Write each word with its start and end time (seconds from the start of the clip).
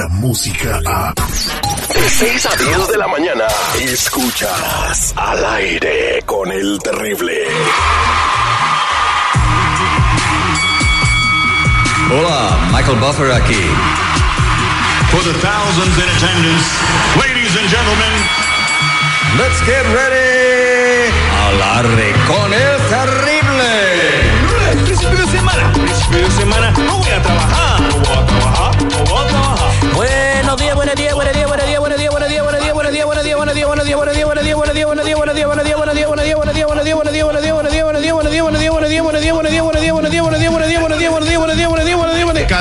la 0.00 0.08
música 0.08 0.80
a. 0.86 1.12
De 1.94 2.08
6 2.08 2.46
a 2.46 2.56
10 2.56 2.88
de 2.88 2.96
la 2.96 3.06
mañana. 3.06 3.44
Escuchas 3.82 5.12
al 5.14 5.44
aire 5.44 6.22
con 6.24 6.50
el 6.50 6.78
terrible. 6.78 7.34
Hola, 12.10 12.58
Michael 12.72 12.98
Buffer 12.98 13.30
aquí. 13.32 13.62
For 15.10 15.22
the 15.22 15.34
thousands 15.40 15.94
in 16.02 16.08
attendance, 16.16 16.66
ladies 17.20 17.52
and 17.60 17.68
gentlemen, 17.68 18.12
let's 19.36 19.60
get 19.66 19.84
ready. 20.00 21.12
Al 21.44 21.62
aire 21.84 22.14
con 22.26 22.54
el 22.54 22.76
terrible. 22.88 23.50
Principio 24.82 25.18
de 25.18 25.26
semana. 25.26 25.72
Principio 25.74 26.30
semana. 26.30 26.99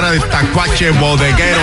Cara 0.10 0.22
de 0.24 0.28
tacuache 0.28 0.90
bodeguero. 0.90 1.60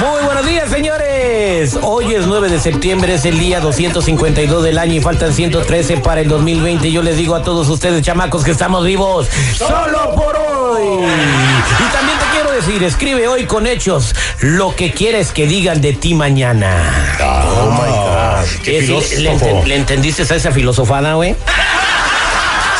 Muy 0.00 0.22
buenos 0.22 0.44
días, 0.44 0.68
señores. 0.68 1.78
Hoy 1.80 2.12
es 2.14 2.26
9 2.26 2.50
de 2.50 2.60
septiembre, 2.60 3.14
es 3.14 3.24
el 3.24 3.38
día 3.38 3.60
252 3.60 4.62
del 4.62 4.76
año 4.76 4.92
y 4.96 5.00
faltan 5.00 5.32
113 5.32 5.96
para 5.98 6.20
el 6.20 6.28
2020. 6.28 6.90
Yo 6.92 7.02
les 7.02 7.16
digo 7.16 7.34
a 7.34 7.42
todos 7.42 7.68
ustedes, 7.70 8.02
chamacos, 8.04 8.44
que 8.44 8.50
estamos 8.50 8.84
vivos 8.84 9.28
solo 9.56 10.14
por 10.14 10.36
hoy. 10.36 11.04
Y 11.06 11.92
también 11.96 12.18
te 12.18 12.24
quiero 12.34 12.50
decir, 12.52 12.82
escribe 12.82 13.26
hoy 13.28 13.46
con 13.46 13.66
hechos 13.66 14.14
lo 14.40 14.76
que 14.76 14.92
quieres 14.92 15.32
que 15.32 15.46
digan 15.46 15.80
de 15.80 15.94
ti 15.94 16.12
mañana. 16.14 16.76
Oh 17.22 17.70
my 17.70 17.78
God. 17.78 18.62
¿Qué 18.62 18.86
sí, 18.86 19.22
¿le, 19.22 19.32
enten- 19.38 19.64
le 19.64 19.76
entendiste 19.76 20.22
a 20.30 20.36
esa 20.36 20.52
filosofada, 20.52 21.14
güey? 21.14 21.34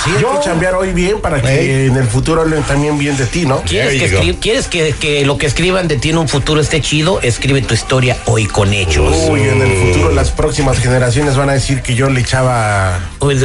Sí, 0.04 0.10
hay 0.16 0.22
que 0.38 0.44
chambear 0.44 0.74
hoy 0.74 0.92
bien 0.92 1.20
para 1.20 1.40
que 1.40 1.86
en 1.86 1.96
el 1.96 2.06
futuro 2.08 2.40
hablen 2.40 2.62
también 2.64 2.98
bien 2.98 3.16
de 3.16 3.26
ti, 3.26 3.46
¿no? 3.46 3.62
¿Quieres, 3.62 4.00
que, 4.02 4.18
escri- 4.18 4.36
¿quieres 4.40 4.66
que, 4.66 4.92
que 4.98 5.24
lo 5.24 5.38
que 5.38 5.46
escriban 5.46 5.86
de 5.86 5.96
ti 5.96 6.10
en 6.10 6.18
un 6.18 6.28
futuro 6.28 6.60
esté 6.60 6.80
chido? 6.80 7.20
Escribe 7.22 7.62
tu 7.62 7.74
historia 7.74 8.16
hoy 8.26 8.46
con 8.46 8.72
hechos. 8.72 9.14
Uy, 9.30 9.42
en 9.42 9.62
el 9.62 9.72
futuro 9.92 10.10
las 10.10 10.30
próximas 10.30 10.78
generaciones 10.78 11.36
van 11.36 11.50
a 11.50 11.52
decir 11.52 11.82
que 11.82 11.94
yo 11.94 12.10
le 12.10 12.20
echaba 12.20 12.98
Pues, 13.18 13.38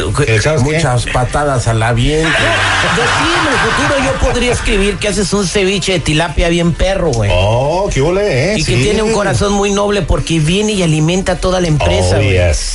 muchas 0.64 1.05
patadas 1.05 1.67
al 1.67 1.83
avión. 1.83 2.23
De 2.23 2.27
ti 2.27 3.30
en 3.39 3.53
el 3.53 3.59
futuro 3.59 4.03
yo 4.03 4.27
podría 4.27 4.52
escribir 4.53 4.97
que 4.97 5.09
haces 5.09 5.31
un 5.33 5.45
ceviche 5.45 5.92
de 5.94 5.99
tilapia 5.99 6.49
bien 6.49 6.73
perro, 6.73 7.09
güey. 7.11 7.30
Oh, 7.33 7.88
qué 7.94 8.02
ole, 8.02 8.53
¿eh? 8.53 8.58
y 8.58 8.64
que 8.64 8.77
tiene 8.77 9.03
un 9.03 9.11
corazón 9.14 9.53
muy 9.53 9.71
noble 9.71 10.02
porque 10.02 10.39
viene 10.39 10.71
y 10.73 10.81
alimenta 10.81 11.33
a 11.33 11.36
toda 11.38 11.61
la 11.61 11.67
empresa, 11.67 12.16
Oh, 12.17 12.23
güey. 12.23 12.31
yes. 12.31 12.73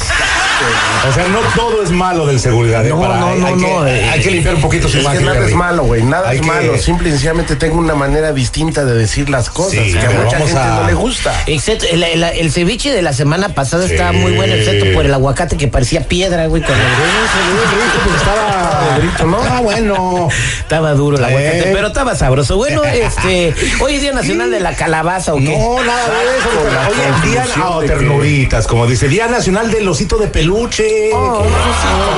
O 1.08 1.12
sea, 1.12 1.27
no 1.28 1.41
todo 1.56 1.82
es 1.82 1.91
malo 1.91 2.27
del 2.27 2.38
seguridad. 2.38 2.84
¿eh? 2.86 2.91
No, 2.91 3.00
Para- 3.00 3.18
no, 3.18 3.28
hay, 3.28 3.41
no, 3.55 3.84
que, 3.84 3.91
eh, 3.91 4.08
hay 4.10 4.20
que 4.20 4.30
limpiar 4.30 4.55
un 4.55 4.60
poquito 4.60 4.88
su 4.88 4.98
Es 4.98 5.06
que 5.08 5.20
nada 5.20 5.46
es 5.46 5.55
malo, 5.55 5.82
güey. 5.84 6.02
Nada 6.05 6.28
Hay 6.28 6.36
es 6.36 6.42
que- 6.42 6.46
malo. 6.48 6.78
Simple 6.78 7.08
y 7.08 7.12
sencillamente 7.12 7.56
tengo 7.56 7.78
una 7.78 7.94
manera 7.94 8.32
distinta 8.32 8.84
de 8.84 8.94
decir 8.94 9.28
las 9.28 9.51
cosas 9.51 9.72
Sí, 9.84 9.92
que 9.92 9.98
a 10.06 10.11
mucha 10.11 10.39
gente 10.39 10.58
a- 10.58 10.80
no 10.80 10.86
le 10.86 10.95
gusta. 10.95 11.34
Excepto, 11.46 11.86
el, 11.90 12.02
el- 12.05 12.22
el 12.22 12.52
ceviche 12.52 12.92
de 12.92 13.02
la 13.02 13.12
semana 13.12 13.48
pasada 13.51 13.86
Sí. 13.86 13.92
estaba 13.95 14.12
muy 14.12 14.33
bueno, 14.33 14.55
excepto 14.55 14.92
por 14.95 15.05
el 15.05 15.12
aguacate 15.14 15.56
que 15.56 15.68
parecía 15.68 16.02
piedra, 16.06 16.46
güey. 16.46 16.62
Con 16.62 16.74
el... 16.74 16.80
Estaba 18.17 18.95
Pedrito, 18.96 19.27
¿no? 19.27 19.39
Ah, 19.42 19.61
bueno. 19.61 20.28
Estaba 20.61 20.92
duro 20.95 21.17
el 21.18 21.24
aguacate, 21.24 21.58
Eh. 21.61 21.70
pero 21.72 21.89
estaba 21.89 22.14
sabroso. 22.14 22.56
Bueno, 22.56 22.83
este, 22.92 23.55
hoy 23.80 23.95
es 23.96 24.02
Día 24.02 24.12
Nacional 24.12 24.51
de 24.51 24.61
la 24.61 24.74
Calabaza, 24.74 25.34
¿o 25.34 25.39
qué? 25.39 25.56
No, 25.56 25.83
nada 25.83 26.08
de 26.08 26.39
eso. 26.39 26.72
La 26.72 26.89
Oye, 26.89 27.30
Día 27.30 27.45
ternuritas, 27.86 28.67
como 28.67 28.86
dice. 28.86 29.08
Día 29.08 29.27
Nacional 29.28 29.70
del 29.70 29.89
Osito 29.89 30.17
de 30.18 30.27
Peluche. 30.28 30.52
Oh, 30.57 31.45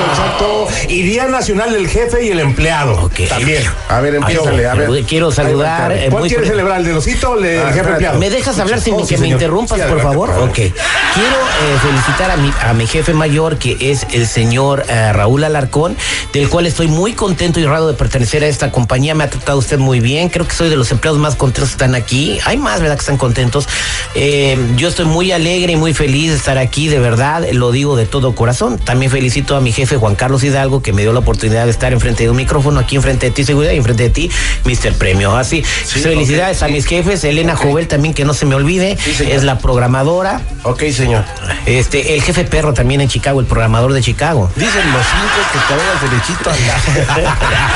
exacto. 0.09 0.67
Y 0.89 1.01
Día 1.03 1.25
Nacional 1.27 1.71
del 1.71 1.87
Jefe 1.87 2.25
y 2.25 2.29
el 2.29 2.39
Empleado. 2.39 2.93
Ok. 3.05 3.21
También. 3.29 3.63
A 3.89 4.01
ver, 4.01 4.15
empiézale, 4.15 4.67
a 4.67 4.75
ver. 4.75 5.03
Quiero 5.03 5.31
saludar. 5.31 5.91
Eh, 5.91 6.07
¿Cuál 6.09 6.21
muy 6.23 6.29
quieres 6.29 6.49
celebrar? 6.49 6.79
¿El 6.79 6.85
del 6.85 6.97
Osito 6.97 7.31
o 7.31 7.37
el 7.37 7.43
del 7.43 7.59
Ah, 7.61 7.71
Jefe. 7.73 7.89
Empleado? 7.91 8.19
¿Me 8.19 8.29
dejas 8.29 8.59
hablar 8.59 8.79
sin 8.81 8.95
Oh, 8.95 8.97
que 9.07 9.15
sí, 9.15 9.17
me 9.21 9.27
interrumpas, 9.29 9.77
Sí, 9.77 9.83
por 9.87 9.99
adelante, 9.99 10.13
favor? 10.27 10.29
Ok. 10.49 10.53
Quiero 10.55 10.71
eh, 10.73 11.77
felicitar 11.81 12.31
a 12.31 12.37
mi, 12.37 12.51
a 12.61 12.73
mi 12.73 12.87
jefe 12.87 13.13
mayor, 13.13 13.57
que 13.57 13.77
es 13.79 14.05
el 14.11 14.27
señor 14.27 14.85
eh, 14.89 15.13
Raúl 15.13 15.43
Alarcón, 15.43 15.95
del 16.33 16.49
cual 16.49 16.65
estoy 16.65 16.87
muy 16.87 17.13
contento 17.13 17.59
y 17.59 17.63
honrado 17.65 17.87
de 17.87 17.93
pertenecer 17.93 18.43
a 18.43 18.47
esta 18.47 18.71
compañía. 18.71 19.15
Me 19.15 19.23
ha 19.23 19.29
tratado 19.29 19.57
usted 19.59 19.77
muy 19.77 19.99
bien. 20.01 20.29
Creo 20.29 20.47
que 20.47 20.53
soy 20.53 20.69
de 20.69 20.75
los 20.75 20.91
empleados 20.91 21.19
más 21.19 21.35
contentos 21.35 21.69
que 21.69 21.73
están 21.73 21.95
aquí. 21.95 22.39
Hay 22.45 22.57
más, 22.57 22.79
¿verdad? 22.81 22.95
Que 22.95 23.01
están 23.01 23.17
contentos. 23.17 23.67
Eh, 24.15 24.57
yo 24.75 24.87
estoy 24.89 25.05
muy 25.05 25.31
alegre 25.31 25.73
y 25.73 25.75
muy 25.75 25.93
feliz 25.93 26.31
de 26.31 26.37
estar 26.37 26.57
aquí, 26.57 26.87
de 26.89 26.99
verdad. 26.99 27.45
Lo 27.51 27.71
digo 27.71 27.95
de 27.95 28.05
todo 28.05 28.14
corazón. 28.21 28.77
También 28.79 29.11
felicito 29.11 29.55
a 29.55 29.61
mi 29.61 29.71
jefe 29.71 29.97
Juan 29.97 30.15
Carlos 30.15 30.43
Hidalgo, 30.43 30.81
que 30.81 30.93
me 30.93 31.01
dio 31.01 31.13
la 31.13 31.19
oportunidad 31.19 31.65
de 31.65 31.71
estar 31.71 31.93
enfrente 31.93 32.23
de 32.23 32.29
un 32.29 32.37
micrófono, 32.37 32.79
aquí 32.79 32.95
enfrente 32.95 33.27
de 33.27 33.31
ti, 33.31 33.43
seguridad, 33.43 33.73
y 33.73 33.77
enfrente 33.77 34.03
de 34.03 34.09
ti, 34.09 34.31
Mr. 34.63 34.93
Premio. 34.93 35.35
Así, 35.35 35.63
felicidades 35.63 36.63
a 36.63 36.67
mis 36.67 36.85
jefes, 36.85 37.23
Elena 37.23 37.55
Jovel 37.55 37.87
también, 37.87 38.13
que 38.13 38.25
no 38.25 38.33
se 38.33 38.45
me 38.45 38.55
olvide, 38.55 38.97
es 39.29 39.43
la 39.43 39.57
programadora. 39.59 40.41
Ok, 40.63 40.83
señor. 40.91 41.23
Este, 41.65 42.15
el 42.15 42.21
jefe 42.21 42.43
perro 42.45 42.73
también 42.73 43.01
en 43.01 43.09
Chicago, 43.09 43.39
el 43.39 43.45
programador 43.45 43.93
de 43.93 44.01
Chicago. 44.01 44.49
Dicen 44.55 44.91
los 44.93 45.05
cinco 45.05 45.39
que 45.51 45.59
te 45.67 45.75
vayas 45.75 46.01
derechito 46.01 46.49
a 46.49 46.53
la... 46.53 47.35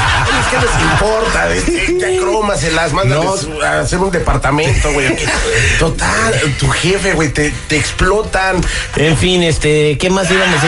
que 0.49 0.57
les 0.57 0.91
importa, 0.91 1.47
ya 1.99 2.19
cromas, 2.21 2.59
se 2.59 2.71
las 2.71 2.93
mandan 2.93 3.19
No. 3.23 3.35
a 3.63 3.79
hacer 3.81 3.99
un 3.99 4.09
departamento, 4.11 4.91
güey. 4.93 5.07
Total, 5.79 6.33
tu 6.59 6.67
jefe, 6.69 7.13
güey, 7.13 7.29
te, 7.29 7.51
te 7.67 7.77
explotan. 7.77 8.61
En 8.95 9.17
fin, 9.17 9.43
este, 9.43 9.97
¿qué 9.97 10.09
más 10.09 10.28
íbamos 10.31 10.59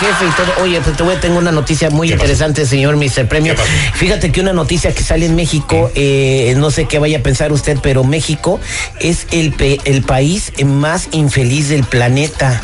jefe 0.00 0.26
y 0.26 0.30
todo. 0.30 0.62
Oye, 0.62 0.80
pues 0.80 0.96
te 0.96 1.02
voy 1.02 1.14
a 1.14 1.20
tengo 1.20 1.38
una 1.38 1.52
noticia 1.52 1.90
muy 1.90 2.10
interesante, 2.10 2.66
señor 2.66 2.96
Mr. 2.96 3.28
Premio. 3.28 3.54
Fíjate 3.94 4.32
que 4.32 4.40
una 4.40 4.52
noticia 4.52 4.94
que 4.94 5.02
sale 5.02 5.26
en 5.26 5.36
México, 5.36 5.90
eh, 5.94 6.54
no 6.56 6.70
sé 6.70 6.86
qué 6.86 6.98
vaya 6.98 7.18
a 7.18 7.22
pensar 7.22 7.52
usted, 7.52 7.78
pero 7.82 8.04
México 8.04 8.58
es 8.98 9.26
el, 9.30 9.54
el 9.84 10.02
país 10.02 10.52
más 10.64 11.08
infeliz 11.12 11.68
del 11.68 11.84
planeta. 11.84 12.60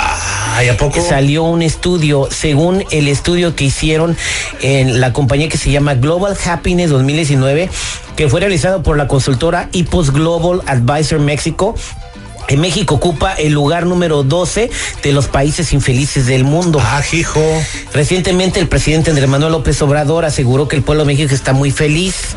Ay, 0.56 0.69
¿a 0.69 0.76
poco? 0.76 1.04
Salió 1.06 1.44
un 1.44 1.62
estudio, 1.62 2.28
según 2.31 2.84
el 2.91 3.08
estudio 3.08 3.54
que 3.54 3.64
hicieron 3.64 4.16
en 4.62 5.00
la 5.00 5.12
compañía 5.12 5.48
que 5.48 5.58
se 5.58 5.70
llama 5.70 5.94
Global 5.94 6.37
Happiness 6.44 6.91
2019, 6.91 7.69
que 8.16 8.28
fue 8.28 8.41
realizado 8.41 8.82
por 8.82 8.97
la 8.97 9.06
consultora 9.06 9.69
Ipos 9.72 10.12
Global 10.12 10.62
Advisor 10.66 11.20
México. 11.20 11.75
En 12.49 12.61
México 12.61 12.95
ocupa 12.95 13.33
el 13.34 13.53
lugar 13.53 13.87
número 13.87 14.23
12 14.23 14.71
de 15.03 15.12
los 15.12 15.27
países 15.27 15.73
infelices 15.73 16.27
del 16.27 16.45
mundo. 16.45 16.81
Ah, 16.81 17.03
hijo. 17.12 17.43
Recientemente 17.93 18.61
el 18.61 18.69
presidente 18.69 19.11
Andrés 19.11 19.29
Manuel 19.29 19.53
López 19.53 19.81
Obrador 19.83 20.25
aseguró 20.25 20.69
que 20.69 20.77
el 20.77 20.83
pueblo 20.83 21.05
de 21.05 21.09
México 21.09 21.35
está 21.35 21.53
muy 21.53 21.71
feliz. 21.71 22.37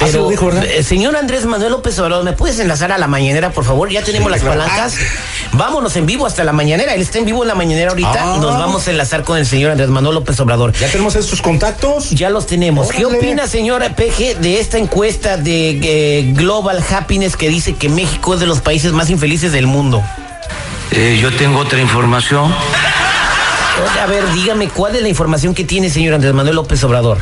Ah, 0.00 0.06
eh, 0.06 0.82
señor 0.84 1.16
Andrés 1.16 1.44
Manuel 1.44 1.72
López 1.72 1.98
Obrador, 1.98 2.24
¿me 2.24 2.32
puedes 2.32 2.58
enlazar 2.60 2.92
a 2.92 2.98
la 2.98 3.08
mañanera, 3.08 3.50
por 3.50 3.64
favor? 3.64 3.90
Ya 3.90 4.02
tenemos 4.02 4.30
las 4.30 4.40
claro. 4.42 4.60
palancas. 4.60 4.94
Vámonos 5.52 5.96
en 5.96 6.06
vivo 6.06 6.24
hasta 6.26 6.44
la 6.44 6.52
mañanera. 6.52 6.94
Él 6.94 7.00
está 7.00 7.18
en 7.18 7.24
vivo 7.24 7.42
en 7.42 7.48
la 7.48 7.54
mañanera 7.56 7.90
ahorita 7.90 8.12
Ah. 8.16 8.34
y 8.36 8.40
nos 8.40 8.58
vamos 8.58 8.86
a 8.86 8.90
enlazar 8.92 9.24
con 9.24 9.38
el 9.38 9.46
señor 9.46 9.72
Andrés 9.72 9.88
Manuel 9.88 10.14
López 10.14 10.38
Obrador. 10.38 10.72
¿Ya 10.72 10.88
tenemos 10.88 11.16
estos 11.16 11.42
contactos? 11.42 12.10
Ya 12.10 12.30
los 12.30 12.46
tenemos. 12.46 12.88
¿Qué 12.90 13.04
opina, 13.06 13.48
señora 13.48 13.96
PG, 13.96 14.36
de 14.40 14.60
esta 14.60 14.78
encuesta 14.78 15.36
de 15.36 15.70
eh, 15.82 16.32
Global 16.34 16.82
Happiness 16.90 17.36
que 17.36 17.48
dice 17.48 17.74
que 17.74 17.88
México 17.88 18.34
es 18.34 18.40
de 18.40 18.46
los 18.46 18.60
países 18.60 18.92
más 18.92 19.10
infelices 19.10 19.50
del 19.52 19.66
mundo? 19.66 20.02
Eh, 20.92 21.18
yo 21.20 21.34
tengo 21.34 21.58
otra 21.58 21.80
información. 21.80 22.54
A 24.00 24.06
ver, 24.06 24.24
dígame, 24.32 24.68
¿cuál 24.68 24.94
es 24.96 25.02
la 25.02 25.08
información 25.08 25.54
que 25.54 25.64
tiene, 25.64 25.90
señor 25.90 26.14
Andrés 26.14 26.34
Manuel 26.34 26.56
López 26.56 26.82
Obrador? 26.84 27.18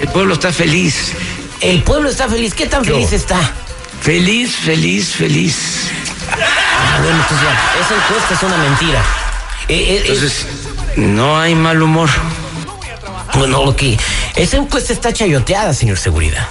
El 0.00 0.08
pueblo 0.08 0.34
está 0.34 0.52
feliz. 0.52 1.12
El 1.64 1.82
pueblo 1.82 2.08
está 2.10 2.28
feliz. 2.28 2.54
¿Qué 2.54 2.66
tan 2.66 2.84
feliz 2.84 3.12
está? 3.12 3.38
Feliz, 4.00 4.54
feliz, 4.56 5.14
feliz. 5.14 5.90
Ah, 6.30 6.98
bueno, 7.02 7.16
entonces 7.22 7.46
ya, 7.46 7.80
esa 7.84 7.94
encuesta 8.04 8.34
es 8.34 8.42
una 8.42 8.56
mentira. 8.58 8.98
Eh, 9.68 9.74
eh, 9.74 9.94
eh, 9.96 10.02
Entonces, 10.06 10.46
no 10.96 11.40
hay 11.40 11.54
mal 11.54 11.80
humor. 11.82 12.08
bueno, 13.34 13.64
lo 13.64 13.74
que. 13.76 13.98
Esa 14.36 14.56
encuesta 14.58 14.92
está 14.92 15.12
chayoteada, 15.12 15.72
señor 15.72 15.96
Seguridad. 15.98 16.46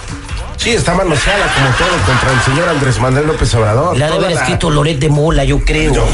Sí, 0.57 0.71
está 0.71 0.94
manoseada 0.94 1.45
como 1.54 1.68
todo 1.75 1.98
contra 2.06 2.31
el 2.31 2.42
señor 2.42 2.69
Andrés 2.69 3.00
Manuel 3.00 3.27
López 3.27 3.54
Obrador. 3.56 3.98
La 3.98 4.06
de 4.06 4.12
Toda 4.13 4.25
haber 4.25 4.36
la- 4.36 4.42
escrito 4.44 4.69
Loret 4.69 4.98
de 4.98 5.10
Mola, 5.10 5.44
yo 5.44 5.60
creo. 5.63 5.94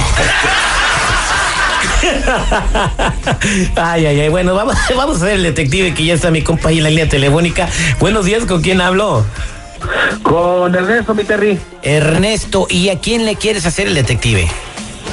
ay, 3.75 4.05
ay, 4.05 4.19
ay. 4.21 4.29
Bueno, 4.29 4.53
vamos, 4.53 4.75
vamos 4.95 5.21
a 5.21 5.25
ver 5.25 5.35
el 5.35 5.43
detective 5.43 5.93
que 5.93 6.05
ya 6.05 6.13
está 6.13 6.31
mi 6.31 6.41
compa 6.41 6.69
ahí 6.69 6.77
en 6.77 6.83
la 6.83 6.89
línea 6.89 7.09
telefónica. 7.09 7.67
Buenos 7.99 8.25
días, 8.25 8.45
¿con 8.45 8.61
quién 8.61 8.81
hablo? 8.81 9.25
Con 10.23 10.75
Ernesto, 10.75 11.15
mi 11.15 11.23
Terry. 11.23 11.59
Ernesto, 11.83 12.67
¿y 12.69 12.89
a 12.89 12.99
quién 12.99 13.25
le 13.25 13.35
quieres 13.35 13.65
hacer 13.65 13.87
el 13.87 13.95
detective? 13.95 14.47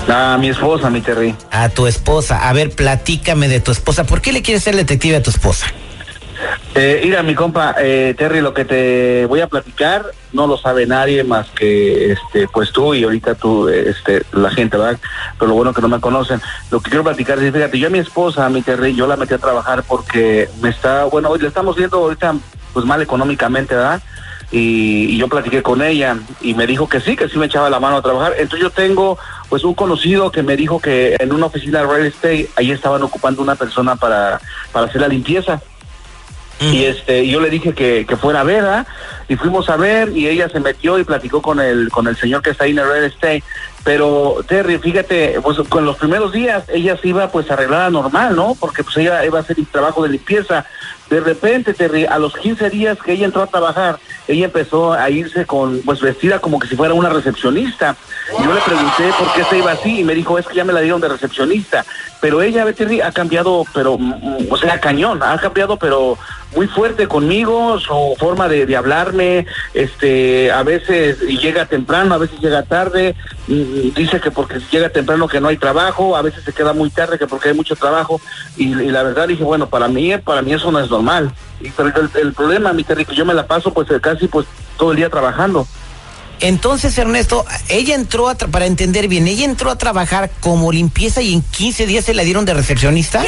A 0.09 0.37
mi 0.38 0.49
esposa, 0.49 0.91
mi 0.91 1.00
Terry. 1.00 1.35
A 1.50 1.69
tu 1.69 1.87
esposa. 1.87 2.49
A 2.49 2.53
ver, 2.53 2.71
platícame 2.71 3.49
de 3.49 3.61
tu 3.61 3.73
esposa. 3.73 4.05
¿Por 4.05 4.21
qué 4.21 4.33
le 4.33 4.43
quieres 4.43 4.62
ser 4.62 4.77
detective 4.77 5.17
a 5.17 5.23
tu 5.23 5.31
esposa? 5.31 5.67
Eh, 6.78 7.00
mira, 7.02 7.23
mi 7.23 7.34
compa, 7.34 7.75
eh, 7.78 8.14
Terry, 8.19 8.43
lo 8.43 8.52
que 8.52 8.67
te 8.67 9.25
voy 9.25 9.40
a 9.40 9.46
platicar 9.46 10.12
no 10.34 10.46
lo 10.46 10.58
sabe 10.58 10.84
nadie 10.87 11.25
más 11.25 11.49
que 11.49 12.12
este, 12.12 12.49
pues 12.49 12.70
tú 12.70 12.93
y 12.93 13.02
ahorita 13.02 13.34
tú, 13.34 13.70
este, 13.70 14.25
la 14.32 14.50
gente, 14.50 14.76
¿verdad? 14.76 14.99
Pero 15.38 15.49
lo 15.49 15.55
bueno 15.55 15.73
que 15.73 15.81
no 15.81 15.88
me 15.88 16.00
conocen. 16.00 16.38
Lo 16.70 16.81
que 16.81 16.90
quiero 16.90 17.02
platicar 17.02 17.38
es, 17.38 17.50
fíjate, 17.50 17.78
yo 17.78 17.87
a 17.87 17.90
mi 17.90 17.99
esposa, 17.99 18.44
a 18.44 18.50
mi 18.50 18.61
Terry, 18.61 18.94
yo 18.94 19.06
la 19.06 19.17
metí 19.17 19.32
a 19.32 19.38
trabajar 19.38 19.84
porque 19.84 20.50
me 20.61 20.69
está, 20.69 21.05
bueno, 21.05 21.31
hoy 21.31 21.38
le 21.38 21.49
estamos 21.49 21.76
viendo 21.76 21.96
ahorita 21.96 22.34
pues 22.75 22.84
mal 22.84 23.00
económicamente, 23.00 23.75
¿verdad? 23.75 24.02
Y, 24.52 25.06
y 25.14 25.17
yo 25.17 25.28
platiqué 25.28 25.62
con 25.62 25.81
ella 25.81 26.19
y 26.43 26.52
me 26.52 26.67
dijo 26.67 26.90
que 26.90 27.00
sí, 27.00 27.17
que 27.17 27.31
sí 27.31 27.38
me 27.38 27.46
echaba 27.46 27.70
la 27.70 27.81
mano 27.81 27.96
a 27.96 28.02
trabajar. 28.02 28.34
Entonces 28.37 28.61
yo 28.61 28.70
tengo 28.70 29.19
pues 29.49 29.64
un 29.64 29.73
conocido 29.73 30.31
que 30.31 30.43
me 30.43 30.58
dijo 30.58 30.78
que 30.78 31.17
en 31.19 31.32
una 31.32 31.46
oficina 31.46 31.81
de 31.81 31.87
real 31.87 32.05
estate 32.05 32.50
ahí 32.55 32.70
estaban 32.70 33.02
ocupando 33.02 33.40
una 33.40 33.55
persona 33.55 33.96
para, 33.96 34.43
para 34.73 34.88
hacer 34.88 35.00
la 35.00 35.08
limpieza. 35.08 35.62
Y 36.61 36.85
este, 36.85 37.26
yo 37.29 37.41
le 37.41 37.50
dije 37.50 37.75
que, 37.75 38.06
que 38.08 38.17
fuera 38.17 38.41
a 38.41 38.44
ver, 38.44 38.64
¿ah? 38.64 38.87
y 39.29 39.37
fuimos 39.37 39.69
a 39.69 39.76
ver, 39.76 40.17
y 40.17 40.29
ella 40.29 40.49
se 40.49 40.61
metió 40.61 40.99
y 40.99 41.05
platicó 41.05 41.43
con 41.43 41.61
el, 41.61 41.91
con 41.91 42.06
el 42.06 42.17
señor 42.17 42.43
que 42.43 42.50
está 42.50 42.64
ahí 42.64 42.70
en 42.70 42.79
el 42.79 42.88
real 42.88 43.05
estate. 43.05 43.43
Pero, 43.85 44.38
Terry, 44.49 44.79
fíjate, 44.79 45.41
pues 45.43 45.58
con 45.69 45.85
los 45.85 45.97
primeros 45.97 46.32
días 46.32 46.64
ella 46.69 46.97
se 46.97 47.08
iba 47.08 47.31
pues 47.31 47.49
arreglada 47.50 47.88
normal, 47.88 48.35
¿no? 48.35 48.56
Porque 48.58 48.82
pues 48.82 48.97
ella 48.97 49.25
iba 49.25 49.38
a 49.38 49.43
hacer 49.43 49.58
el 49.58 49.67
trabajo 49.67 50.03
de 50.03 50.08
limpieza. 50.08 50.67
De 51.08 51.20
repente, 51.20 51.73
Terry, 51.73 52.05
a 52.05 52.19
los 52.19 52.35
15 52.35 52.69
días 52.70 52.99
que 52.99 53.12
ella 53.12 53.26
entró 53.26 53.43
a 53.43 53.47
trabajar, 53.47 54.00
ella 54.26 54.47
empezó 54.47 54.93
a 54.93 55.09
irse 55.09 55.47
con, 55.47 55.82
pues 55.82 56.00
vestida 56.00 56.41
como 56.41 56.59
que 56.59 56.67
si 56.67 56.75
fuera 56.75 56.94
una 56.94 57.11
recepcionista. 57.11 57.94
Y 58.37 58.43
yo 58.43 58.52
le 58.52 58.61
pregunté 58.61 59.12
por 59.17 59.32
qué 59.35 59.44
se 59.44 59.59
iba 59.59 59.70
así 59.70 60.00
y 60.00 60.05
me 60.05 60.17
dijo, 60.17 60.37
es 60.37 60.47
que 60.49 60.56
ya 60.56 60.64
me 60.64 60.73
la 60.73 60.81
dieron 60.81 61.00
de 61.00 61.09
recepcionista. 61.09 61.85
Pero 62.20 62.43
ella, 62.43 62.73
Terry, 62.73 63.00
ha 63.00 63.12
cambiado, 63.12 63.64
pero, 63.73 63.99
mm, 63.99 64.47
o 64.50 64.56
sea, 64.56 64.81
cañón, 64.81 65.23
ha 65.23 65.38
cambiado, 65.38 65.76
pero 65.76 66.19
muy 66.55 66.67
fuerte 66.69 67.09
conmigo, 67.09 67.79
su 67.81 68.15
forma 68.19 68.49
de, 68.49 68.67
de 68.67 68.77
hablarme, 68.77 69.47
este, 69.75 70.51
a 70.51 70.63
veces 70.63 71.21
llega 71.21 71.67
temprano, 71.67 72.15
a 72.15 72.19
veces 72.19 72.39
llega 72.41 72.63
tarde, 72.63 73.15
mm, 73.49 73.95
dice 73.95 74.21
que 74.21 74.31
porque 74.31 74.61
llega 74.71 74.89
temprano 74.89 75.29
que 75.29 75.41
no 75.41 75.49
hay 75.49 75.57
trabajo, 75.57 76.17
a 76.17 76.23
veces 76.23 76.45
se 76.45 76.53
queda 76.53 76.73
muy 76.73 76.91
tarde 76.91 77.19
que 77.19 77.27
porque 77.27 77.49
hay 77.49 77.55
mucho 77.55 77.77
trabajo, 77.77 78.21
y, 78.57 78.69
y 78.69 78.91
la 78.91 79.03
verdad 79.03 79.29
dije, 79.29 79.45
bueno, 79.45 79.69
para 79.69 79.89
mí, 79.89 80.17
para 80.19 80.43
mí 80.43 80.53
eso 80.53 80.71
no 80.71 80.81
es 80.81 80.91
normal. 80.91 81.33
Y, 81.61 81.71
pero 81.71 81.89
el, 81.89 82.11
el 82.21 82.33
problema, 82.33 82.73
mi 82.73 82.85
Terry, 82.85 83.05
que 83.05 83.15
yo 83.15 83.25
me 83.25 83.35
la 83.35 83.47
paso 83.47 83.73
pues 83.73 83.89
casi 84.01 84.29
pues 84.29 84.47
todo 84.77 84.93
el 84.93 84.99
día 84.99 85.11
trabajando. 85.11 85.67
Entonces, 86.41 86.97
Ernesto, 86.99 87.44
ella 87.69 87.94
entró, 87.94 88.29
a 88.29 88.37
tra- 88.37 88.50
para 88.50 88.67
entender 88.67 89.09
bien, 89.09 89.27
ella 89.27 89.44
entró 89.44 89.71
a 89.71 89.79
trabajar 89.79 90.31
como 90.41 90.71
limpieza 90.71 91.23
y 91.23 91.33
en 91.33 91.43
15 91.43 91.87
días 91.87 92.05
se 92.05 92.15
la 92.15 92.23
dieron 92.25 92.44
de 92.44 92.55
recepcionista. 92.55 93.23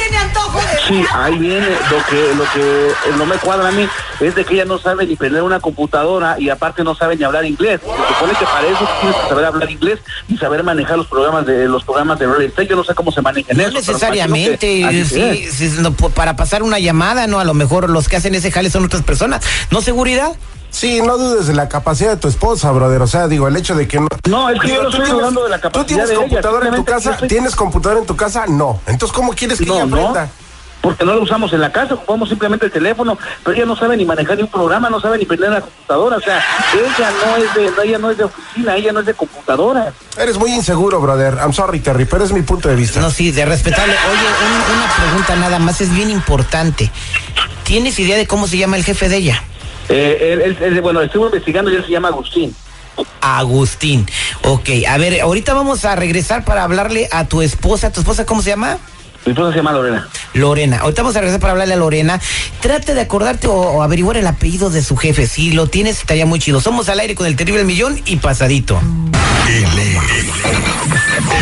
Sí, 0.87 1.03
ahí 1.13 1.37
viene 1.37 1.67
lo 1.67 2.05
que 2.09 2.35
lo 2.35 2.43
que 2.53 2.87
eh, 2.89 2.93
no 3.17 3.25
me 3.25 3.35
cuadra 3.37 3.69
a 3.69 3.71
mí 3.71 3.87
es 4.19 4.35
de 4.35 4.45
que 4.45 4.53
ella 4.55 4.65
no 4.65 4.77
sabe 4.79 5.05
ni 5.05 5.15
prender 5.15 5.41
una 5.43 5.59
computadora 5.59 6.35
y 6.39 6.49
aparte 6.49 6.83
no 6.83 6.95
sabe 6.95 7.15
ni 7.15 7.23
hablar 7.23 7.45
inglés. 7.45 7.79
Se 7.81 8.13
supone 8.13 8.33
que 8.37 8.45
para 8.45 8.67
eso 8.67 8.87
tienes 9.01 9.17
que 9.21 9.29
saber 9.29 9.45
hablar 9.45 9.69
inglés 9.71 9.99
y 10.27 10.37
saber 10.37 10.63
manejar 10.63 10.97
los 10.97 11.07
programas 11.07 11.45
de 11.45 11.67
los 11.67 11.83
programas 11.83 12.19
de 12.19 12.27
real 12.27 12.41
estate. 12.43 12.67
Yo 12.67 12.75
no 12.75 12.83
sé 12.83 12.93
cómo 12.93 13.11
se 13.11 13.21
manejan 13.21 13.57
No 13.57 13.63
eso. 13.63 13.71
necesariamente, 13.73 14.57
que 14.59 15.05
sí, 15.05 15.47
sí, 15.51 15.73
no, 15.79 15.93
po- 15.93 16.09
para 16.09 16.35
pasar 16.35 16.63
una 16.63 16.79
llamada, 16.79 17.27
¿no? 17.27 17.39
A 17.39 17.43
lo 17.43 17.53
mejor 17.53 17.89
los 17.89 18.07
que 18.07 18.17
hacen 18.17 18.35
ese 18.35 18.51
jale 18.51 18.69
son 18.69 18.85
otras 18.85 19.01
personas. 19.03 19.43
¿No 19.71 19.81
seguridad? 19.81 20.33
Sí, 20.71 21.01
no 21.01 21.17
dudes 21.17 21.47
de 21.47 21.53
la 21.53 21.67
capacidad 21.67 22.11
de 22.11 22.17
tu 22.17 22.27
esposa, 22.27 22.71
brother. 22.71 23.01
O 23.01 23.07
sea, 23.07 23.27
digo, 23.27 23.47
el 23.47 23.55
hecho 23.57 23.75
de 23.75 23.87
que 23.87 23.99
no. 23.99 24.07
No, 24.29 24.49
es 24.49 24.59
que 24.61 24.67
yo 24.69 24.75
no 24.75 24.81
tú 24.83 24.87
estoy 24.89 25.05
tienes- 25.05 25.13
hablando 25.13 25.43
de 25.43 25.49
la 25.49 25.57
¿Tú 25.57 25.61
capacidad 25.63 25.85
tienes 25.87 26.07
de 26.09 26.13
ella, 26.13 26.21
computadora 26.21 26.67
en 26.69 26.75
tu 26.75 26.85
casa? 26.85 27.11
estoy- 27.11 27.27
¿Tienes 27.27 27.55
computadora 27.55 27.99
en 28.01 28.05
tu 28.07 28.15
casa? 28.15 28.45
No. 28.47 28.79
Entonces, 28.85 29.15
¿cómo 29.15 29.33
quieres 29.33 29.57
que 29.57 29.65
ella 29.65 29.85
No, 29.85 29.95
no, 29.95 30.07
aprenda? 30.09 30.29
porque 30.81 31.03
no 31.03 31.13
lo 31.15 31.23
usamos 31.23 31.51
en 31.51 31.59
la 31.59 31.71
casa, 31.73 31.95
ocupamos 31.95 32.29
simplemente 32.29 32.67
el 32.67 32.71
teléfono, 32.71 33.17
pero 33.43 33.57
ella 33.57 33.65
no 33.65 33.75
sabe 33.75 33.97
ni 33.97 34.05
manejar 34.05 34.37
ni 34.37 34.43
un 34.43 34.49
programa, 34.49 34.89
no 34.89 35.01
sabe 35.01 35.17
ni 35.17 35.25
prender 35.25 35.49
la 35.51 35.59
computadora, 35.61 36.15
o 36.17 36.21
sea, 36.21 36.41
ella 36.73 37.11
no 37.25 37.35
es 37.35 37.53
de, 37.53 37.71
no, 37.71 37.81
ella 37.81 37.97
no 37.97 38.11
es 38.11 38.17
de 38.17 38.23
oficina, 38.23 38.75
ella 38.77 38.93
no 38.93 39.01
es 39.01 39.05
de 39.07 39.13
computadora. 39.13 39.91
Eres 40.17 40.37
muy 40.37 40.53
inseguro, 40.53 41.01
brother. 41.01 41.33
I'm 41.41 41.51
sorry, 41.51 41.81
Terry, 41.81 42.05
pero 42.05 42.23
es 42.23 42.31
mi 42.31 42.43
punto 42.43 42.69
de 42.69 42.75
vista. 42.75 43.01
No, 43.01 43.09
sí, 43.11 43.31
de 43.31 43.43
respetable. 43.43 43.91
Oye, 43.93 44.19
un- 44.21 44.77
una 44.77 44.95
pregunta 44.95 45.35
nada 45.35 45.59
más, 45.59 45.81
es 45.81 45.93
bien 45.93 46.09
importante. 46.11 46.89
¿Tienes 47.63 47.99
idea 47.99 48.15
de 48.15 48.25
cómo 48.25 48.47
se 48.47 48.57
llama 48.57 48.77
el 48.77 48.85
jefe 48.85 49.09
de 49.09 49.17
ella? 49.17 49.43
Eh, 49.89 50.33
él- 50.33 50.41
él- 50.41 50.57
él- 50.61 50.81
bueno, 50.81 51.01
estuve 51.01 51.25
investigando 51.27 51.71
y 51.71 51.75
él 51.75 51.83
se 51.85 51.91
llama 51.91 52.09
Agustín. 52.09 52.55
Agustín. 53.21 54.05
Ok, 54.43 54.69
a 54.87 54.97
ver, 54.97 55.21
ahorita 55.21 55.53
vamos 55.53 55.85
a 55.85 55.95
regresar 55.95 56.43
para 56.45 56.63
hablarle 56.63 57.07
a 57.11 57.25
tu 57.25 57.41
esposa. 57.41 57.91
¿Tu 57.91 58.01
esposa 58.01 58.25
cómo 58.25 58.41
se 58.41 58.51
llama? 58.51 58.77
Mi 59.25 59.31
esposa 59.33 59.51
se 59.51 59.57
llama 59.57 59.73
Lorena. 59.73 60.07
Lorena. 60.33 60.77
Ahorita 60.79 61.01
vamos 61.01 61.15
a 61.15 61.19
regresar 61.19 61.39
para 61.41 61.51
hablarle 61.51 61.73
a 61.73 61.77
Lorena. 61.77 62.19
Trate 62.61 62.93
de 62.93 63.01
acordarte 63.01 63.47
o, 63.47 63.53
o 63.53 63.83
averiguar 63.83 64.17
el 64.17 64.27
apellido 64.27 64.69
de 64.69 64.81
su 64.83 64.95
jefe. 64.95 65.27
Si 65.27 65.51
lo 65.51 65.67
tienes, 65.67 65.99
estaría 65.99 66.25
muy 66.25 66.39
chido. 66.39 66.61
Somos 66.61 66.87
al 66.89 66.99
aire 66.99 67.15
con 67.15 67.27
el 67.27 67.35
terrible 67.35 67.63
millón 67.63 67.99
y 68.05 68.17
pasadito. 68.17 68.79
Él 69.49 69.65
es 69.65 70.27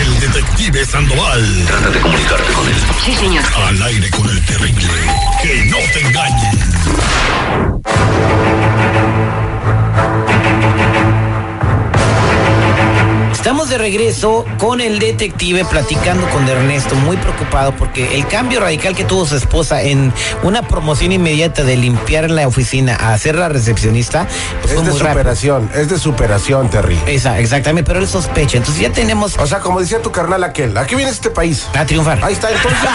el 0.01 0.19
detective 0.21 0.85
Sandoval. 0.85 1.65
Trata 1.67 1.89
de 1.89 1.99
comunicarte 1.99 2.53
con 2.53 2.65
él. 2.69 2.75
Sí, 3.03 3.13
señor. 3.13 3.43
Al 3.53 3.83
aire 3.83 4.09
con 4.11 4.29
el 4.29 4.45
terrible. 4.45 4.87
Que 5.41 5.65
no 5.65 5.77
te 5.91 5.99
engañen. 6.07 6.57
Estamos 13.47 13.69
de 13.69 13.77
regreso 13.77 14.43
con 14.57 14.81
el 14.81 14.99
detective 14.99 15.63
platicando 15.63 16.27
con 16.31 16.49
Ernesto, 16.49 16.95
muy 16.95 17.15
preocupado 17.15 17.73
porque 17.77 18.17
el 18.17 18.27
cambio 18.27 18.59
radical 18.59 18.93
que 18.93 19.05
tuvo 19.05 19.25
su 19.25 19.37
esposa 19.37 19.81
en 19.83 20.11
una 20.43 20.63
promoción 20.67 21.13
inmediata 21.13 21.63
de 21.63 21.77
limpiar 21.77 22.29
la 22.29 22.45
oficina 22.45 22.95
a 22.95 23.17
ser 23.17 23.35
la 23.35 23.47
recepcionista, 23.47 24.27
pues 24.59 24.73
fue 24.73 24.81
Es 24.81 24.87
de 24.87 24.91
muy 24.91 24.99
rápido. 24.99 25.13
superación, 25.13 25.71
es 25.73 25.87
de 25.87 25.97
superación, 25.97 26.69
Terry. 26.69 26.99
Esa, 27.07 27.39
exactamente, 27.39 27.87
pero 27.87 28.01
él 28.01 28.07
sospecha. 28.09 28.57
Entonces 28.57 28.83
ya 28.83 28.91
tenemos 28.91 29.37
O 29.37 29.47
sea, 29.47 29.59
como 29.61 29.79
decía 29.79 30.01
tu 30.01 30.11
carnal 30.11 30.43
aquel, 30.43 30.75
¿a 30.77 30.85
qué 30.85 30.97
viene 30.97 31.09
este 31.09 31.29
país? 31.29 31.67
a 31.73 31.85
triunfar. 31.85 32.19
Ahí 32.21 32.33
está, 32.33 32.51
entonces. 32.51 32.79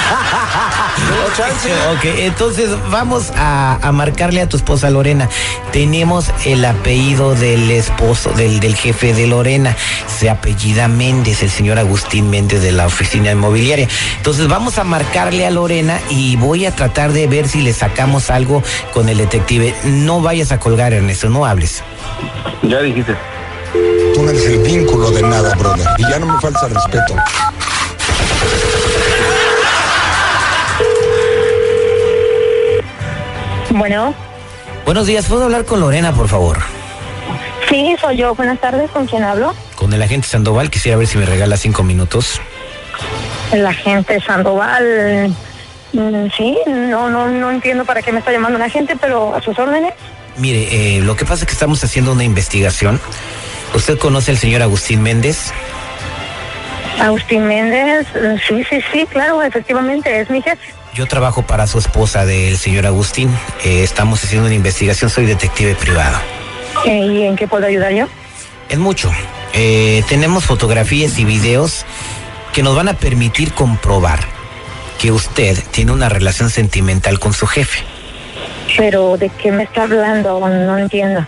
No. 0.93 1.93
Ok, 1.93 2.05
entonces 2.19 2.69
vamos 2.91 3.33
a, 3.37 3.79
a 3.81 3.93
marcarle 3.93 4.43
a 4.43 4.49
tu 4.49 4.57
esposa 4.57 4.91
Lorena. 4.91 5.29
Tenemos 5.73 6.27
el 6.45 6.65
apellido 6.65 7.35
del 7.35 7.71
esposo, 7.71 8.31
del, 8.33 8.61
del 8.61 8.77
jefe 8.77 9.15
de 9.15 9.27
Lorena. 9.27 9.75
Se 10.07 10.29
apellida 10.43 10.89
Méndez, 10.89 11.41
el 11.45 11.51
señor 11.51 11.79
Agustín 11.79 12.29
Méndez 12.29 12.63
de 12.63 12.73
la 12.73 12.87
oficina 12.87 13.31
inmobiliaria. 13.31 13.87
Entonces 14.17 14.49
vamos 14.49 14.77
a 14.77 14.83
marcarle 14.83 15.47
a 15.47 15.51
Lorena 15.53 16.01
y 16.11 16.35
voy 16.35 16.67
a 16.67 16.75
tratar 16.75 17.13
de 17.13 17.29
ver 17.29 17.47
si 17.47 17.63
le 17.63 17.73
sacamos 17.73 18.29
algo 18.29 18.61
con 18.93 19.09
el 19.09 19.19
detective. 19.19 19.73
No 19.85 20.21
vayas 20.21 20.51
a 20.51 20.59
colgar, 20.59 20.93
Ernesto, 20.93 21.29
no 21.31 21.47
hables. 21.47 21.85
Ya 22.65 22.83
dijiste. 22.83 23.15
Tú 24.15 24.23
no 24.25 24.31
eres 24.31 24.45
el 24.47 24.59
vínculo 24.59 25.13
de 25.13 25.23
nada, 25.23 25.55
brother. 25.55 25.87
Y 25.99 26.03
ya 26.11 26.19
no 26.19 26.27
me 26.27 26.41
falta 26.41 26.67
respeto. 26.67 27.15
Bueno, 33.71 34.13
Buenos 34.85 35.07
días, 35.07 35.27
¿puedo 35.27 35.45
hablar 35.45 35.65
con 35.65 35.79
Lorena, 35.79 36.13
por 36.13 36.27
favor? 36.27 36.59
sí, 37.69 37.97
soy 38.01 38.19
yo. 38.19 38.35
Buenas 38.35 38.61
tardes, 38.61 38.91
¿con 38.91 39.07
quién 39.07 39.23
hablo? 39.23 39.55
Con 39.83 39.93
el 39.93 40.01
agente 40.01 40.29
Sandoval, 40.29 40.71
quisiera 40.71 40.97
ver 40.97 41.09
si 41.09 41.19
me 41.19 41.27
regala 41.27 41.57
cinco 41.57 41.83
minutos. 41.83 42.41
El 43.51 43.67
agente 43.67 44.21
Sandoval. 44.21 45.35
Mm, 45.93 46.29
Sí, 46.37 46.57
no, 46.69 47.11
no, 47.11 47.29
no 47.29 47.51
entiendo 47.51 47.85
para 47.85 48.01
qué 48.01 48.13
me 48.13 48.21
está 48.21 48.31
llamando 48.31 48.61
la 48.61 48.69
gente, 48.69 48.95
pero 48.95 49.35
a 49.35 49.43
sus 49.43 49.59
órdenes. 49.59 49.93
Mire, 50.37 50.99
eh, 50.99 51.01
lo 51.01 51.17
que 51.17 51.25
pasa 51.25 51.43
es 51.43 51.47
que 51.47 51.53
estamos 51.53 51.83
haciendo 51.83 52.13
una 52.13 52.23
investigación. 52.23 53.01
¿Usted 53.75 53.99
conoce 53.99 54.31
al 54.31 54.39
señor 54.39 54.63
Agustín 54.63 55.03
Méndez? 55.03 55.51
Agustín 57.01 57.49
Méndez, 57.49 58.07
mm, 58.15 58.37
sí, 58.47 58.63
sí, 58.71 58.81
sí, 58.93 59.05
claro, 59.07 59.43
efectivamente, 59.43 60.21
es 60.21 60.31
mi 60.31 60.41
jefe. 60.43 60.63
Yo 60.95 61.07
trabajo 61.09 61.43
para 61.43 61.67
su 61.67 61.81
esposa 61.81 62.25
del 62.25 62.57
señor 62.57 62.87
Agustín. 62.87 63.37
Eh, 63.65 63.83
estamos 63.83 64.23
haciendo 64.23 64.47
una 64.47 64.55
investigación, 64.55 65.11
soy 65.11 65.27
detective 65.27 65.75
privado. 65.75 66.19
Eh, 66.87 66.99
¿Y 66.99 67.23
en 67.25 67.35
qué 67.35 67.49
puedo 67.49 67.67
ayudar 67.67 67.93
yo? 67.93 68.07
Es 68.69 68.79
mucho. 68.79 69.11
Eh, 69.55 70.03
tenemos 70.09 70.45
fotografías 70.45 71.19
y 71.19 71.25
videos 71.25 71.85
que 72.53 72.63
nos 72.63 72.75
van 72.75 72.89
a 72.89 72.95
permitir 72.95 73.53
comprobar 73.53 74.21
que 74.99 75.11
usted 75.11 75.59
tiene 75.71 75.93
una 75.93 76.09
relación 76.09 76.51
sentimental 76.51 77.19
con 77.19 77.33
su 77.33 77.47
jefe. 77.47 77.83
Pero, 78.77 79.17
¿de 79.17 79.29
qué 79.29 79.53
me 79.53 79.65
está 79.65 79.83
hablando? 79.83 80.39
No 80.41 80.79
entiendo. 80.79 81.27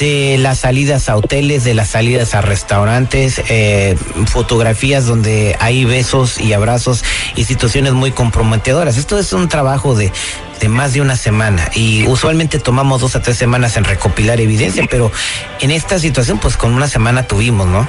De 0.00 0.38
las 0.38 0.60
salidas 0.60 1.08
a 1.10 1.16
hoteles, 1.16 1.62
de 1.62 1.74
las 1.74 1.90
salidas 1.90 2.34
a 2.34 2.40
restaurantes, 2.40 3.40
eh, 3.48 3.96
fotografías 4.26 5.06
donde 5.06 5.56
hay 5.60 5.84
besos 5.84 6.40
y 6.40 6.54
abrazos 6.54 7.04
y 7.36 7.44
situaciones 7.44 7.92
muy 7.92 8.10
comprometedoras. 8.10 8.96
Esto 8.96 9.18
es 9.18 9.32
un 9.34 9.48
trabajo 9.48 9.94
de, 9.94 10.10
de 10.58 10.68
más 10.70 10.94
de 10.94 11.02
una 11.02 11.16
semana 11.16 11.68
y 11.74 12.06
usualmente 12.06 12.58
tomamos 12.58 13.02
dos 13.02 13.14
a 13.14 13.20
tres 13.20 13.36
semanas 13.36 13.76
en 13.76 13.84
recopilar 13.84 14.40
evidencia, 14.40 14.86
pero 14.90 15.12
en 15.60 15.70
esta 15.70 15.98
situación 15.98 16.38
pues 16.38 16.56
con 16.56 16.72
una 16.72 16.88
semana 16.88 17.24
tuvimos, 17.24 17.66
¿no? 17.66 17.86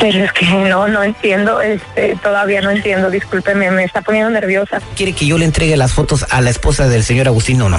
Pero 0.00 0.24
es 0.24 0.32
que 0.32 0.46
no, 0.46 0.88
no 0.88 1.04
entiendo, 1.04 1.60
este, 1.60 2.16
todavía 2.22 2.60
no 2.60 2.70
entiendo, 2.70 3.08
discúlpeme, 3.08 3.70
me 3.70 3.84
está 3.84 4.02
poniendo 4.02 4.30
nerviosa. 4.30 4.80
¿Quiere 4.96 5.12
que 5.12 5.26
yo 5.26 5.38
le 5.38 5.44
entregue 5.44 5.76
las 5.76 5.92
fotos 5.92 6.26
a 6.28 6.40
la 6.40 6.50
esposa 6.50 6.88
del 6.88 7.04
señor 7.04 7.28
Agustín 7.28 7.62
o 7.62 7.68
no? 7.68 7.78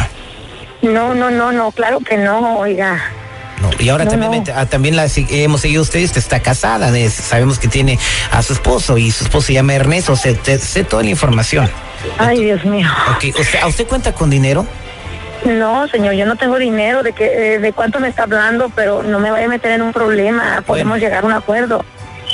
No, 0.82 1.14
no, 1.14 1.30
no, 1.30 1.52
no, 1.52 1.72
claro 1.72 2.00
que 2.00 2.18
no, 2.18 2.60
oiga. 2.60 3.12
No, 3.62 3.72
y 3.80 3.90
ahora 3.90 4.06
No, 4.06 4.12
también, 4.12 4.44
no. 4.46 4.54
ah, 4.56 4.66
también 4.68 4.96
la 4.96 5.08
hemos 5.16 5.62
seguido 5.62 5.82
usted, 5.82 6.04
usted 6.04 6.20
está 6.20 6.40
casada, 6.42 6.92
de- 6.92 7.10
sabemos 7.10 7.58
que 7.58 7.68
tiene 7.68 7.98
a 8.32 8.44
su 8.44 8.54
esposo 8.54 8.98
y 8.98 9.10
su 9.12 9.24
esposo 9.24 9.48
se 9.48 9.54
llama 9.54 9.74
Ernesto, 9.74 10.16
sé, 10.16 10.36
te- 10.36 10.60
sé 10.60 10.84
toda 10.84 11.02
la 11.04 11.10
información. 11.10 11.70
Ay, 12.20 12.44
Dios 12.44 12.64
mío. 12.66 12.88
Ok, 13.16 13.36
¿usted, 13.40 13.60
¿a 13.62 13.68
usted 13.68 13.88
cuenta 13.88 14.14
con 14.14 14.30
dinero? 14.30 14.66
No, 15.46 15.88
señor, 15.88 16.14
yo 16.14 16.26
no 16.26 16.36
tengo 16.36 16.58
dinero 16.60 17.02
de 17.04 17.14
que 17.14 17.56
eh, 17.56 17.60
de 17.60 17.74
cuánto 17.74 18.00
me 18.00 18.10
está 18.10 18.24
hablando, 18.24 18.70
pero 18.76 19.02
no 19.04 19.20
me 19.20 19.32
vaya 19.32 19.46
a 19.46 19.50
meter 19.50 19.72
en 19.72 19.82
un 19.82 19.94
problema. 19.94 20.64
Podemos 20.66 21.00
llegar 21.00 21.24
a 21.24 21.28
un 21.28 21.34
acuerdo. 21.34 21.84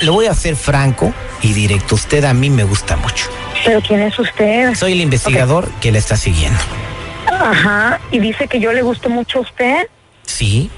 Le 0.01 0.10
voy 0.10 0.25
a 0.25 0.34
ser 0.34 0.56
franco 0.56 1.13
y 1.42 1.53
directo, 1.53 1.96
usted 1.96 2.24
a 2.25 2.34
mí 2.34 2.50
me 2.50 2.63
gusta 2.63 2.96
mucho. 2.98 3.27
Pero 3.63 3.82
¿quién 3.82 4.01
es 4.01 4.18
usted? 4.20 4.74
Soy 4.75 4.94
el 4.94 5.01
investigador 5.01 5.70
que 5.80 5.92
le 5.92 6.00
está 6.00 6.18
siguiendo. 6.18 6.60
Ajá, 7.27 8.00
y 8.12 8.20
dice 8.20 8.48
que 8.48 8.60
yo 8.60 8.74
le 8.74 8.82
gusto 8.82 9.10
mucho 9.10 9.39
a 9.39 9.42
usted. 9.42 9.88
Sí, 10.25 10.70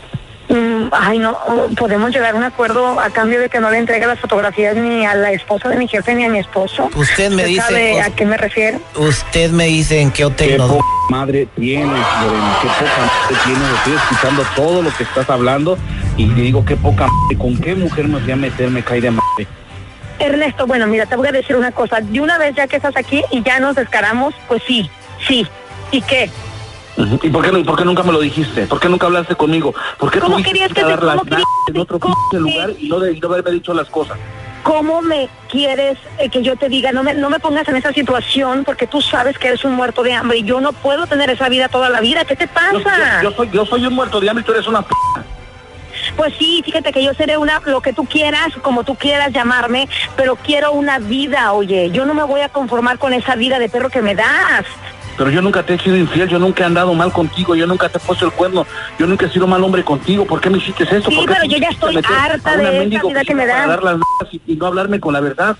ay, 0.91 1.19
no, 1.19 1.37
podemos 1.77 2.11
llegar 2.11 2.33
a 2.33 2.37
un 2.37 2.43
acuerdo 2.43 2.99
a 2.99 3.09
cambio 3.09 3.39
de 3.39 3.49
que 3.49 3.59
no 3.59 3.69
le 3.69 3.77
entregue 3.77 4.05
las 4.07 4.19
fotografías 4.19 4.75
ni 4.75 5.05
a 5.05 5.15
la 5.15 5.31
esposa 5.31 5.69
de 5.69 5.77
mi 5.77 5.87
jefe 5.87 6.13
ni 6.15 6.25
a 6.25 6.29
mi 6.29 6.39
esposo. 6.39 6.89
Usted 6.95 7.31
me 7.31 7.45
dice- 7.45 7.61
¿Sabe 7.61 8.01
a 8.01 8.09
qué 8.11 8.25
me 8.25 8.37
refiero? 8.37 8.79
usted 8.95 9.51
me 9.51 9.65
dice 9.65 9.99
en 10.01 10.11
qué 10.11 10.25
hotel 10.25 10.49
Qué 10.51 10.57
nos- 10.57 10.71
poca 10.71 10.85
madre 11.09 11.47
tienes, 11.55 11.87
Lorena, 11.87 12.57
qué 12.61 12.67
poca 12.67 13.01
madre 13.01 13.37
tienes. 13.45 13.69
Estoy 13.77 13.93
escuchando 13.93 14.43
todo 14.55 14.81
lo 14.81 14.95
que 14.95 15.03
estás 15.03 15.29
hablando 15.29 15.77
y 16.17 16.27
te 16.29 16.41
digo, 16.41 16.63
qué 16.65 16.75
poca 16.75 17.07
madre. 17.07 17.37
¿Con 17.37 17.57
qué 17.59 17.75
mujer 17.75 18.07
me 18.07 18.19
fui 18.19 18.31
a 18.31 18.35
meter? 18.35 18.69
Me 18.69 18.83
cae 18.83 19.01
de 19.01 19.11
madre. 19.11 19.47
Ernesto, 20.19 20.65
bueno, 20.65 20.87
mira, 20.87 21.05
te 21.05 21.15
voy 21.17 21.27
a 21.27 21.31
decir 21.31 21.55
una 21.57 21.71
cosa. 21.71 21.99
De 21.99 22.21
una 22.21 22.37
vez 22.37 22.55
ya 22.55 22.67
que 22.67 22.77
estás 22.77 22.95
aquí 22.95 23.21
y 23.31 23.43
ya 23.43 23.59
nos 23.59 23.75
descaramos, 23.75 24.33
pues 24.47 24.63
sí, 24.65 24.89
sí. 25.27 25.45
¿Y 25.91 26.01
qué? 26.01 26.29
¿Y 26.97 27.29
por 27.29 27.43
qué, 27.43 27.51
por 27.63 27.77
qué 27.77 27.83
nunca 27.85 28.03
me 28.03 28.11
lo 28.13 28.19
dijiste? 28.21 28.67
¿Por 28.67 28.79
qué 28.79 28.87
nunca 28.87 29.07
hablaste 29.07 29.35
conmigo? 29.35 29.73
¿Por 29.97 30.11
qué 30.11 30.19
¿Cómo 30.19 30.37
querías 30.41 30.71
que 30.71 30.81
a 30.81 30.85
te- 30.85 30.89
dar 30.91 31.03
las 31.03 31.21
querías 31.23 31.43
en 31.67 31.77
otro 31.79 31.99
lugar 32.31 32.71
y 32.79 32.87
no, 32.87 32.99
de, 32.99 33.13
y 33.13 33.19
no 33.19 33.27
haberme 33.27 33.51
dicho 33.51 33.73
las 33.73 33.87
cosas? 33.89 34.17
¿Cómo 34.63 35.01
me 35.01 35.29
quieres 35.49 35.97
eh, 36.17 36.29
que 36.29 36.41
yo 36.41 36.55
te 36.55 36.69
diga? 36.69 36.91
No 36.91 37.03
me, 37.03 37.13
no 37.13 37.29
me 37.29 37.39
pongas 37.39 37.67
en 37.67 37.75
esa 37.75 37.91
situación 37.93 38.63
porque 38.65 38.87
tú 38.87 39.01
sabes 39.01 39.37
que 39.37 39.49
eres 39.49 39.63
un 39.65 39.73
muerto 39.73 40.01
de 40.03 40.13
hambre 40.13 40.37
y 40.39 40.43
yo 40.43 40.59
no 40.61 40.71
puedo 40.73 41.05
tener 41.05 41.29
esa 41.29 41.49
vida 41.49 41.67
toda 41.69 41.89
la 41.89 41.99
vida. 41.99 42.23
¿Qué 42.25 42.35
te 42.35 42.45
Yo, 42.47 42.81
pasa? 42.83 43.21
yo- 43.21 43.29
yo 43.29 43.35
soy, 43.35 43.49
yo 43.51 43.65
soy 43.65 43.85
un 43.85 43.93
muerto 43.93 44.19
de 44.19 44.29
hambre 44.29 44.41
y 44.41 44.45
tú 44.45 44.53
eres 44.53 44.67
una 44.67 44.81
p. 44.81 44.93
Pues 46.17 46.33
sí, 46.37 46.61
fíjate 46.63 46.91
que 46.93 47.03
yo 47.03 47.13
seré 47.13 47.37
una, 47.37 47.61
lo 47.65 47.81
que 47.81 47.91
tú 47.93 48.05
quieras, 48.05 48.53
como 48.61 48.83
tú 48.83 48.95
quieras 48.95 49.31
llamarme, 49.33 49.87
pero 50.15 50.35
quiero 50.35 50.71
una 50.71 50.99
vida, 50.99 51.51
oye. 51.53 51.89
Yo 51.91 52.05
no 52.05 52.13
me 52.13 52.23
voy 52.23 52.41
a 52.41 52.49
conformar 52.49 52.97
con 52.99 53.11
esa 53.13 53.35
vida 53.35 53.59
de 53.59 53.69
perro 53.69 53.89
que 53.89 54.01
me 54.01 54.13
das. 54.15 54.65
Pero 55.17 55.29
yo 55.29 55.41
nunca 55.41 55.63
te 55.63 55.75
he 55.75 55.79
sido 55.79 55.95
infiel, 55.95 56.27
yo 56.27 56.39
nunca 56.39 56.63
he 56.63 56.65
andado 56.65 56.93
mal 56.93 57.11
contigo, 57.11 57.55
yo 57.55 57.65
nunca 57.65 57.87
te 57.89 57.97
he 57.97 58.01
puesto 58.01 58.25
el 58.25 58.31
cuerno, 58.31 58.65
yo 58.99 59.07
nunca 59.07 59.25
he 59.25 59.29
sido 59.29 59.47
mal 59.47 59.63
hombre 59.63 59.83
contigo. 59.83 60.25
¿Por 60.25 60.41
qué 60.41 60.49
me 60.49 60.57
hiciste 60.57 60.83
esto? 60.83 61.09
Sí, 61.09 61.15
¿Por 61.15 61.25
qué 61.25 61.33
pero 61.33 61.45
yo 61.45 61.57
ya 61.57 61.69
estoy 61.69 61.97
harta 61.97 62.57
de 62.57 62.79
mendigo 62.79 63.09
vida 63.09 63.23
que 63.23 63.35
me 63.35 63.45
das. 63.45 63.67
dar 63.67 63.83
las 63.83 63.93
nalgas 63.93 64.33
y, 64.33 64.41
y 64.45 64.55
no 64.55 64.67
hablarme 64.67 64.99
con 64.99 65.13
la 65.13 65.21
verdad. 65.21 65.55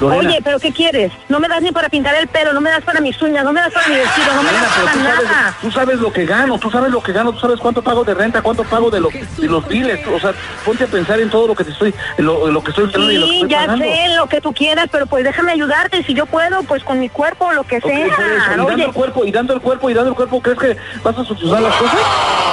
Lorena, 0.00 0.28
Oye, 0.30 0.40
pero 0.42 0.58
¿qué 0.58 0.72
quieres? 0.72 1.12
No 1.28 1.38
me 1.40 1.48
das 1.48 1.60
ni 1.62 1.72
para 1.72 1.88
pintar 1.88 2.14
el 2.14 2.26
pelo, 2.26 2.52
no 2.52 2.60
me 2.60 2.70
das 2.70 2.82
para 2.82 3.00
mis 3.00 3.20
uñas, 3.20 3.44
no 3.44 3.52
me 3.52 3.60
das 3.60 3.72
para 3.72 3.86
mi 3.88 3.96
vestido, 3.96 4.26
no 4.34 4.42
me 4.42 4.50
Lorena, 4.50 4.62
das 4.62 4.72
para 4.78 4.92
tú 4.92 4.98
sabes, 5.00 5.24
nada. 5.30 5.54
tú 5.60 5.70
sabes 5.70 6.00
lo 6.00 6.12
que 6.12 6.26
gano, 6.26 6.58
tú 6.58 6.70
sabes 6.70 6.90
lo 6.90 7.02
que 7.02 7.12
gano, 7.12 7.32
tú 7.32 7.40
sabes 7.40 7.60
cuánto 7.60 7.82
pago 7.82 8.02
de 8.04 8.14
renta, 8.14 8.40
cuánto 8.42 8.64
pago 8.64 8.90
de, 8.90 9.00
lo, 9.00 9.08
de 9.10 9.46
los 9.46 9.66
biles. 9.68 10.06
O 10.08 10.18
sea, 10.18 10.32
ponte 10.64 10.84
a 10.84 10.86
pensar 10.86 11.20
en 11.20 11.28
todo 11.30 11.46
lo 11.48 11.54
que 11.54 11.64
te 11.64 11.70
estoy, 11.72 11.94
en 12.18 12.24
lo, 12.24 12.46
lo 12.50 12.62
que 12.64 12.70
estoy 12.70 12.86
ganando 12.90 13.12
y 13.12 13.18
lo 13.18 13.26
que 13.26 13.30
Sí, 13.30 13.34
estoy 13.36 13.50
ya 13.50 13.60
pagando. 13.60 13.84
sé 13.84 14.08
lo 14.16 14.26
que 14.28 14.40
tú 14.40 14.52
quieras, 14.54 14.86
pero 14.90 15.06
pues 15.06 15.24
déjame 15.24 15.52
ayudarte. 15.52 16.02
Si 16.04 16.14
yo 16.14 16.26
puedo, 16.26 16.62
pues 16.62 16.82
con 16.84 16.98
mi 16.98 17.08
cuerpo, 17.08 17.52
lo 17.52 17.64
que 17.64 17.76
eso, 17.76 17.88
sea. 17.88 18.06
y 18.06 18.10
dando 18.10 18.66
Oye, 18.66 18.84
el 18.84 18.92
cuerpo, 18.92 19.24
y 19.24 19.30
dando 19.32 19.52
el 19.54 19.60
cuerpo, 19.60 19.90
y 19.90 19.94
dando 19.94 20.10
el 20.10 20.16
cuerpo, 20.16 20.40
¿crees 20.40 20.58
que 20.58 20.76
vas 21.02 21.18
a 21.18 21.24
solucionar 21.24 21.62
las 21.62 21.74
cosas? 21.76 22.00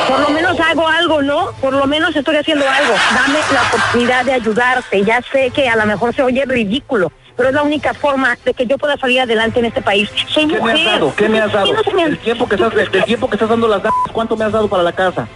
por 0.07 0.19
lo 0.21 0.29
menos 0.29 0.57
hago 0.59 0.87
algo, 0.87 1.21
¿no? 1.21 1.51
Por 1.59 1.73
lo 1.73 1.85
menos 1.85 2.15
estoy 2.15 2.35
haciendo 2.37 2.65
algo. 2.69 2.93
Dame 3.13 3.39
la 3.53 3.61
oportunidad 3.63 4.25
de 4.25 4.33
ayudarte. 4.33 5.03
Ya 5.03 5.21
sé 5.31 5.51
que 5.51 5.67
a 5.69 5.75
lo 5.75 5.85
mejor 5.85 6.15
se 6.15 6.23
oye 6.23 6.45
ridículo, 6.45 7.11
pero 7.37 7.49
es 7.49 7.55
la 7.55 7.61
única 7.63 7.93
forma 7.93 8.35
de 8.43 8.53
que 8.53 8.65
yo 8.65 8.77
pueda 8.77 8.97
salir 8.97 9.21
adelante 9.21 9.59
en 9.59 9.65
este 9.65 9.81
país. 9.81 10.09
Soy 10.27 10.47
¿Qué 10.47 10.55
me 10.55 10.59
mujer. 10.59 10.75
has 10.75 10.85
dado? 10.85 11.13
¿Qué 11.15 11.29
me 11.29 11.39
has 11.39 11.53
dado? 11.53 11.73
No 11.73 11.91
me- 11.93 12.03
El 12.03 12.17
tiempo 12.17 12.49
que 12.49 12.55
estás, 12.55 12.73
el 12.73 13.03
tiempo 13.05 13.29
que 13.29 13.35
estás 13.35 13.49
dando 13.49 13.67
las 13.67 13.81
¿cuánto 14.11 14.35
me 14.35 14.43
has 14.45 14.51
dado 14.51 14.67
para 14.67 14.81
la 14.83 14.91
casa? 14.91 15.27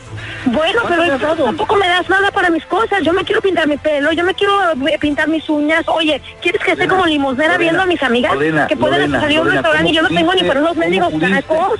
Bueno, 0.45 0.81
¿Cuánto 0.81 1.01
pero 1.19 1.37
me 1.37 1.43
tampoco 1.45 1.75
me 1.75 1.87
das 1.87 2.09
nada 2.09 2.31
para 2.31 2.49
mis 2.49 2.65
cosas. 2.65 3.03
Yo 3.03 3.13
me 3.13 3.23
quiero 3.23 3.41
pintar 3.41 3.67
mi 3.67 3.77
pelo, 3.77 4.11
yo 4.11 4.23
me 4.23 4.33
quiero 4.33 4.53
eh, 4.87 4.97
pintar 4.99 5.27
mis 5.27 5.47
uñas. 5.47 5.83
Oye, 5.87 6.19
¿quieres 6.41 6.61
que 6.63 6.71
esté 6.71 6.87
como 6.87 7.05
limosnera 7.05 7.53
Lorena, 7.53 7.59
viendo 7.59 7.81
a 7.83 7.85
mis 7.85 8.01
amigas 8.01 8.33
Lorena, 8.33 8.65
que 8.67 8.75
pueden 8.75 8.97
Lorena, 9.01 9.21
salir 9.21 9.37
a 9.37 9.41
un 9.41 9.51
restaurante 9.51 9.89
y 9.91 9.93
yo 9.93 10.01
no 10.01 10.07
¿cómo 10.07 10.19
tengo 10.19 10.33
ni 10.33 10.43
para 10.43 10.59
unos 10.61 10.75
mendigos 10.77 11.13
tacos? 11.19 11.79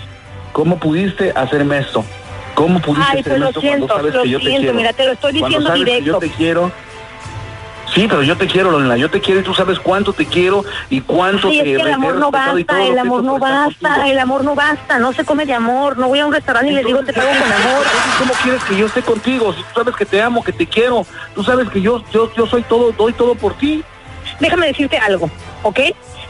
¿Cómo 0.54 0.78
pudiste 0.78 1.32
hacerme 1.36 1.80
esto? 1.80 2.06
¿Cómo 2.54 2.80
pudiste 2.80 3.08
Ay, 3.10 3.24
pues 3.24 3.25
hacerme 3.25 3.40
lo 3.40 3.50
esto 3.50 3.62
cuando 3.62 3.78
siento, 3.78 3.96
sabes 3.96 4.13
lo 4.13 4.24
que 4.24 4.30
yo 4.30 4.38
te 4.38 4.44
siento, 4.46 4.62
quiero? 4.62 4.78
mira, 4.78 4.94
te 4.94 5.06
lo 5.06 5.12
estoy 5.13 5.32
Cuando 5.40 5.48
diciendo 5.48 5.74
que 5.74 5.80
directo. 5.80 6.06
yo 6.06 6.20
te 6.20 6.30
quiero. 6.30 6.72
Sí, 7.93 8.07
pero 8.07 8.24
yo 8.24 8.38
te 8.38 8.48
quiero, 8.48 8.71
Lorena, 8.71 8.95
yo 8.95 9.10
te 9.10 9.19
quiero 9.19 9.41
y 9.41 9.43
tú 9.43 9.53
sabes 9.53 9.77
cuánto 9.79 10.13
te 10.13 10.25
quiero 10.25 10.63
y 10.89 11.01
cuánto 11.01 11.50
Sí, 11.50 11.60
te 11.62 11.71
es 11.71 11.77
que 11.77 11.83
el 11.83 11.93
amor 11.93 12.15
no 12.15 12.31
basta, 12.31 12.83
el 12.83 12.98
amor 12.98 13.24
no 13.24 13.38
basta, 13.38 14.07
el 14.07 14.17
amor 14.17 14.43
no 14.45 14.55
basta, 14.55 14.98
no 14.98 15.12
se 15.12 15.25
come 15.25 15.45
de 15.45 15.53
amor. 15.53 15.98
No 15.98 16.07
voy 16.07 16.19
a 16.19 16.25
un 16.25 16.33
restaurante 16.33 16.71
y 16.71 16.75
le 16.75 16.83
digo 16.83 17.03
te 17.03 17.12
pago 17.12 17.27
con 17.29 17.38
amor. 17.51 17.86
¿Cómo 18.17 18.33
quieres 18.43 18.63
que 18.63 18.77
yo 18.77 18.86
esté 18.86 19.01
contigo? 19.01 19.53
Si 19.53 19.62
tú 19.62 19.69
sabes 19.75 19.95
que 19.95 20.05
te 20.05 20.21
amo, 20.21 20.41
que 20.41 20.53
te 20.53 20.65
quiero, 20.65 21.05
tú 21.36 21.43
sabes 21.43 21.69
que 21.69 21.81
yo, 21.81 22.01
yo, 22.13 22.33
yo 22.33 22.48
soy 22.48 22.63
todo, 22.63 22.93
doy 22.93 23.12
todo 23.12 23.36
por 23.36 23.57
ti. 23.57 23.83
Déjame 24.39 24.67
decirte 24.67 24.98
algo, 24.98 25.29
¿ok? 25.63 25.79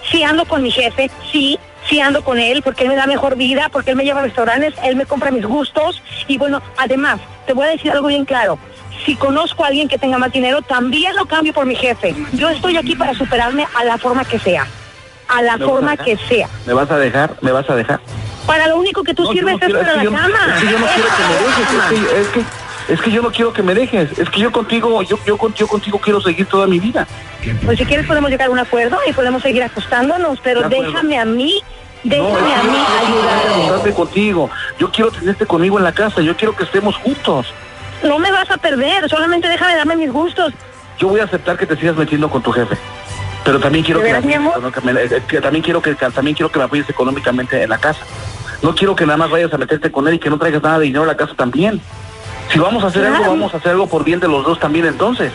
Sí 0.09 0.23
ando 0.23 0.45
con 0.45 0.63
mi 0.63 0.71
jefe, 0.71 1.11
sí, 1.31 1.59
sí 1.87 1.99
ando 1.99 2.23
con 2.23 2.39
él 2.39 2.63
porque 2.63 2.83
él 2.83 2.89
me 2.89 2.95
da 2.95 3.05
mejor 3.05 3.35
vida, 3.35 3.69
porque 3.71 3.91
él 3.91 3.97
me 3.97 4.03
lleva 4.03 4.21
a 4.21 4.23
restaurantes, 4.23 4.73
él 4.83 4.95
me 4.95 5.05
compra 5.05 5.29
mis 5.29 5.45
gustos 5.45 6.01
y 6.27 6.37
bueno, 6.37 6.61
además, 6.77 7.19
te 7.45 7.53
voy 7.53 7.67
a 7.67 7.69
decir 7.69 7.91
algo 7.91 8.07
bien 8.07 8.25
claro. 8.25 8.57
Si 9.05 9.15
conozco 9.15 9.63
a 9.63 9.67
alguien 9.67 9.87
que 9.87 9.97
tenga 9.97 10.17
más 10.17 10.31
dinero, 10.31 10.61
también 10.61 11.15
lo 11.15 11.25
cambio 11.25 11.53
por 11.53 11.65
mi 11.65 11.75
jefe. 11.75 12.15
Yo 12.33 12.49
estoy 12.49 12.77
aquí 12.77 12.95
para 12.95 13.13
superarme 13.13 13.67
a 13.75 13.83
la 13.83 13.97
forma 13.97 14.23
que 14.25 14.37
sea. 14.39 14.67
A 15.27 15.41
la 15.41 15.53
¿Me 15.57 15.59
vas 15.59 15.61
a 15.61 15.65
forma 15.71 15.97
que 15.97 16.17
sea. 16.17 16.47
¿Me 16.65 16.73
vas 16.73 16.91
a 16.91 16.97
dejar? 16.97 17.35
¿Me 17.41 17.51
vas 17.51 17.69
a 17.69 17.75
dejar? 17.75 17.99
Para 18.45 18.67
lo 18.67 18.77
único 18.77 19.03
que 19.03 19.13
tú 19.13 19.23
No, 19.23 19.31
sirves 19.31 19.53
no 19.53 19.59
quiero- 19.59 19.79
es 19.79 19.85
para 19.87 19.91
que 19.93 19.97
la 19.97 20.03
yo 20.03 20.11
cama. 20.11 20.55
Es 20.55 20.61
que 20.61 20.71
yo 20.71 20.79
no 20.79 20.87
quiero 20.87 21.07
que 21.17 21.23
me 21.23 21.33
Es 21.33 21.41
dejes, 21.41 21.71
es 21.71 21.87
que, 21.89 22.21
es 22.21 22.27
que, 22.27 22.93
es 22.93 23.01
que 23.01 23.11
yo 23.11 23.21
no 23.21 23.31
quiero 23.31 23.53
que 23.53 23.63
me 23.63 23.73
dejes, 23.73 24.19
es 24.19 24.29
que 24.29 24.39
yo 24.41 24.51
contigo, 24.51 25.01
yo, 25.03 25.17
yo, 25.25 25.37
con- 25.37 25.53
yo 25.53 25.67
contigo 25.67 25.99
quiero 25.99 26.21
seguir 26.21 26.45
toda 26.47 26.67
mi 26.67 26.79
vida. 26.79 27.07
Pues 27.65 27.79
si 27.79 27.85
quieres 27.85 28.05
podemos 28.05 28.29
llegar 28.29 28.47
a 28.49 28.51
un 28.51 28.59
acuerdo 28.59 28.97
y 29.07 29.13
podemos 29.13 29.41
seguir 29.41 29.63
ajustándonos, 29.63 30.39
pero 30.43 30.67
déjame 30.69 31.17
a 31.17 31.25
mí, 31.25 31.61
déjame 32.03 32.53
a 32.53 32.63
mí 32.63 32.77
ayudarte. 33.05 33.93
contigo, 33.93 34.49
yo 34.77 34.91
quiero 34.91 35.11
tenerte 35.11 35.45
conmigo 35.45 35.77
en 35.77 35.83
la 35.85 35.91
casa, 35.93 36.21
yo 36.21 36.35
quiero 36.35 36.55
que 36.55 36.63
estemos 36.65 36.95
juntos. 36.97 37.47
No 38.03 38.19
me 38.19 38.31
vas 38.31 38.49
a 38.49 38.57
perder, 38.57 39.07
solamente 39.09 39.47
déjame 39.47 39.75
darme 39.75 39.95
mis 39.95 40.11
gustos. 40.11 40.53
Yo 40.97 41.07
voy 41.09 41.19
a 41.19 41.23
aceptar 41.25 41.57
que 41.57 41.65
te 41.65 41.75
sigas 41.75 41.95
metiendo 41.95 42.29
con 42.29 42.41
tu 42.41 42.51
jefe. 42.51 42.75
Pero 43.43 43.59
también 43.59 43.83
quiero 43.83 43.99
¿De 44.01 44.05
que, 44.05 45.21
que 45.27 45.37
eh, 45.37 45.41
también 45.41 45.63
quiero 45.63 45.81
que 45.81 45.95
también 45.95 46.35
quiero 46.35 46.51
que 46.51 46.59
me 46.59 46.65
apoyes 46.65 46.87
económicamente 46.89 47.63
en 47.63 47.69
la 47.69 47.77
casa. 47.79 48.01
No 48.61 48.75
quiero 48.75 48.95
que 48.95 49.05
nada 49.05 49.17
más 49.17 49.31
vayas 49.31 49.51
a 49.53 49.57
meterte 49.57 49.91
con 49.91 50.07
él 50.07 50.15
y 50.15 50.19
que 50.19 50.29
no 50.29 50.37
traigas 50.37 50.61
nada 50.61 50.77
de 50.77 50.85
dinero 50.85 51.03
a 51.03 51.07
la 51.07 51.17
casa 51.17 51.33
también. 51.35 51.81
Si 52.51 52.59
vamos 52.59 52.83
a 52.83 52.87
hacer 52.87 53.01
Claro. 53.01 53.15
algo, 53.15 53.29
vamos 53.31 53.53
a 53.53 53.57
hacer 53.57 53.71
algo 53.71 53.87
por 53.87 54.03
bien 54.03 54.19
de 54.19 54.27
los 54.27 54.45
dos 54.45 54.59
también 54.59 54.85
entonces. 54.85 55.31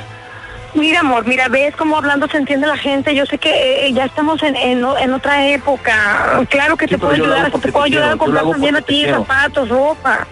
Mira, 0.75 1.01
amor, 1.01 1.27
mira, 1.27 1.49
ves 1.49 1.75
cómo 1.75 1.97
hablando 1.97 2.29
se 2.29 2.37
entiende 2.37 2.67
la 2.67 2.77
gente. 2.77 3.15
Yo 3.15 3.25
sé 3.27 3.39
que 3.39 3.87
eh, 3.87 3.93
ya 3.93 4.05
estamos 4.05 4.43
en, 4.43 4.55
en, 4.55 4.85
en 5.01 5.13
otra 5.15 5.49
época. 5.49 6.43
Claro 6.51 6.77
que 6.77 6.85
Sí, 6.87 6.91
te 6.95 6.99
puedo 6.99 7.15
ayudar, 7.15 7.51
te 7.51 7.73
puedo 7.73 7.85
ayudar 7.85 8.13
a 8.13 8.17
comprar 8.17 8.45
también 8.49 8.77
a 8.77 8.83
ti 8.83 9.07
zapatos, 9.07 9.69
ropa. 9.69 10.27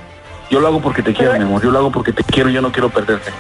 Yo 0.51 0.61
lo 0.61 0.69
hago 0.69 0.81
porque 0.81 1.03
te 1.03 1.13
quiero, 1.15 1.33
mi 1.35 1.45
amor. 1.45 1.63
Yo 1.63 1.71
lo 1.71 1.79
hago 1.79 1.91
porque 1.93 2.13
te 2.13 2.23
quiero 2.25 2.51
y 2.51 2.53
yo 2.53 2.61
no 2.63 2.71
quiero 2.73 2.91
perderte. 2.91 3.31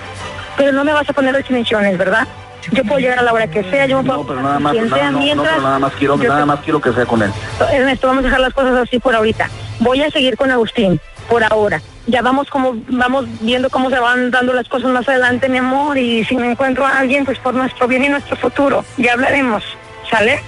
Pero 0.56 0.72
no 0.72 0.84
me 0.84 0.92
vas 0.92 1.08
a 1.08 1.12
poner 1.12 1.34
restricciones, 1.34 1.96
¿verdad? 1.98 2.26
Yo 2.72 2.82
puedo 2.84 2.98
llegar 2.98 3.18
a 3.18 3.22
la 3.22 3.32
hora 3.32 3.46
que 3.46 3.62
sea, 3.64 3.86
yo 3.86 4.02
me 4.02 4.04
puedo 4.08 4.20
No, 4.22 4.26
pero 4.26 4.40
nada 4.40 4.58
más, 4.58 4.74
nada, 4.74 5.10
no, 5.10 5.34
no, 5.34 5.42
pero 5.42 5.60
nada 5.60 5.78
más 5.78 5.92
quiero, 5.94 6.16
nada 6.16 6.40
te- 6.40 6.44
más 6.46 6.60
quiero 6.60 6.80
que 6.80 6.92
sea 6.92 7.04
con 7.04 7.22
él. 7.22 7.30
Ernesto, 7.72 8.06
vamos 8.06 8.22
a 8.22 8.26
dejar 8.28 8.40
las 8.40 8.54
cosas 8.54 8.74
así 8.76 8.98
por 8.98 9.14
ahorita. 9.14 9.50
Voy 9.80 10.02
a 10.02 10.10
seguir 10.10 10.36
con 10.38 10.50
Agustín, 10.50 10.98
por 11.28 11.44
ahora. 11.44 11.82
Ya 12.06 12.22
vamos 12.22 12.48
como, 12.48 12.74
vamos 12.88 13.26
viendo 13.40 13.68
cómo 13.68 13.90
se 13.90 13.98
van 13.98 14.30
dando 14.30 14.54
las 14.54 14.68
cosas 14.68 14.90
más 14.90 15.06
adelante, 15.08 15.48
mi 15.50 15.58
amor, 15.58 15.98
y 15.98 16.24
si 16.24 16.36
me 16.36 16.50
encuentro 16.52 16.86
a 16.86 16.98
alguien, 16.98 17.24
pues 17.26 17.38
por 17.38 17.52
nuestro 17.54 17.86
bien 17.86 18.04
y 18.04 18.08
nuestro 18.08 18.36
futuro. 18.36 18.82
Ya 18.96 19.12
hablaremos, 19.12 19.62
¿sale? 20.10 20.40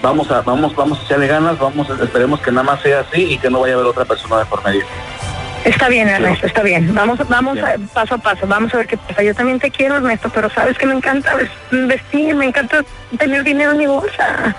Vamos 0.00 0.30
a, 0.30 0.40
vamos, 0.42 0.74
vamos 0.74 1.00
a 1.00 1.02
echarle 1.04 1.26
ganas, 1.26 1.58
vamos, 1.58 1.88
esperemos 1.90 2.40
que 2.40 2.50
nada 2.50 2.62
más 2.62 2.80
sea 2.80 3.00
así 3.00 3.32
y 3.32 3.38
que 3.38 3.50
no 3.50 3.60
vaya 3.60 3.74
a 3.74 3.76
haber 3.76 3.88
otra 3.88 4.04
persona 4.06 4.38
de 4.38 4.46
por 4.46 4.64
medio. 4.64 4.84
Está 5.68 5.88
bien, 5.88 6.08
Ernesto, 6.08 6.46
está 6.46 6.62
bien. 6.62 6.94
Vamos, 6.94 7.18
vamos 7.28 7.54
Bien. 7.54 7.66
a- 7.66 7.94
paso 7.94 8.14
a 8.14 8.18
paso, 8.18 8.46
vamos 8.46 8.72
a 8.74 8.78
ver 8.78 8.86
qué 8.86 8.96
pasa. 8.96 9.22
Yo 9.22 9.34
también 9.34 9.58
te 9.60 9.70
quiero, 9.70 9.96
Ernesto, 9.96 10.30
pero 10.34 10.48
sabes 10.50 10.78
que 10.78 10.86
me 10.86 10.94
encanta 10.94 11.34
ves- 11.34 11.50
vestir, 11.70 12.34
me 12.34 12.46
encanta 12.46 12.82
tener 13.18 13.44
dinero 13.44 13.72
en 13.72 13.78
mi 13.78 13.86
bolsa. 13.86 14.54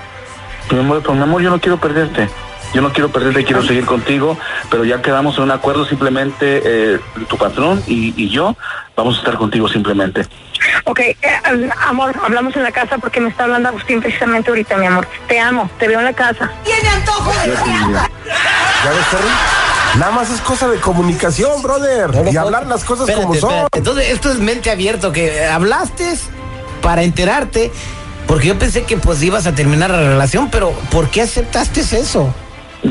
Mi 0.71 0.79
amor, 0.79 1.01
pues, 1.01 1.17
mi 1.17 1.23
amor, 1.23 1.41
yo 1.41 1.49
no 1.49 1.59
quiero 1.59 1.77
perderte. 1.79 2.29
Yo 2.75 2.81
no 2.81 2.93
quiero 2.93 3.09
perderte, 3.09 3.43
quiero 3.43 3.63
seguir 3.63 3.83
contigo, 3.85 4.37
pero 4.69 4.85
ya 4.85 5.01
quedamos 5.01 5.35
en 5.37 5.45
un 5.45 5.51
acuerdo 5.51 5.85
simplemente 5.85 6.61
eh, 6.63 6.99
tu 7.27 7.35
patrón 7.35 7.81
y, 7.87 8.13
y 8.15 8.29
yo 8.29 8.55
vamos 8.95 9.15
a 9.15 9.19
estar 9.19 9.35
contigo 9.37 9.67
simplemente. 9.67 10.27
Ok, 10.83 10.99
eh, 10.99 11.17
amor, 11.87 12.13
hablamos 12.23 12.55
en 12.55 12.61
la 12.61 12.71
casa 12.71 12.99
porque 12.99 13.19
me 13.21 13.29
está 13.29 13.45
hablando 13.45 13.69
Agustín 13.69 14.01
precisamente 14.01 14.51
ahorita, 14.51 14.77
mi 14.77 14.85
amor. 14.85 15.07
Te 15.27 15.39
amo, 15.39 15.67
te 15.79 15.87
veo 15.87 15.97
en 15.97 16.05
la 16.05 16.13
casa. 16.13 16.51
¿Ya 16.63 16.75
ves, 18.91 19.09
Terry? 19.09 19.29
Nada 19.97 20.11
más 20.11 20.29
es 20.29 20.41
cosa 20.41 20.67
de 20.67 20.77
comunicación, 20.79 21.61
brother. 21.61 22.13
No, 22.15 22.23
no, 22.23 22.31
y 22.31 22.37
hablar 22.37 22.67
las 22.67 22.83
cosas 22.83 23.09
Espérate, 23.09 23.25
como 23.27 23.39
son. 23.39 23.49
espérate. 23.51 23.77
Entonces, 23.79 24.09
esto 24.09 24.31
es 24.31 24.39
mente 24.39 24.69
abierto, 24.71 25.11
que 25.11 25.45
hablaste 25.45 26.15
para 26.81 27.03
enterarte, 27.03 27.71
porque 28.27 28.47
yo 28.47 28.59
pensé 28.59 28.83
que 28.83 28.97
pues 28.97 29.21
ibas 29.23 29.47
a 29.47 29.55
terminar 29.55 29.89
la 29.89 29.97
relación, 29.97 30.49
pero 30.51 30.71
¿por 30.91 31.09
qué 31.09 31.21
aceptaste 31.23 31.81
eso? 31.81 32.33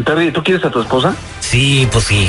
Terry, 0.04 0.32
¿tú 0.32 0.42
quieres 0.42 0.64
a 0.64 0.70
tu 0.70 0.80
esposa? 0.80 1.14
Sí, 1.40 1.88
pues 1.90 2.04
sí. 2.04 2.28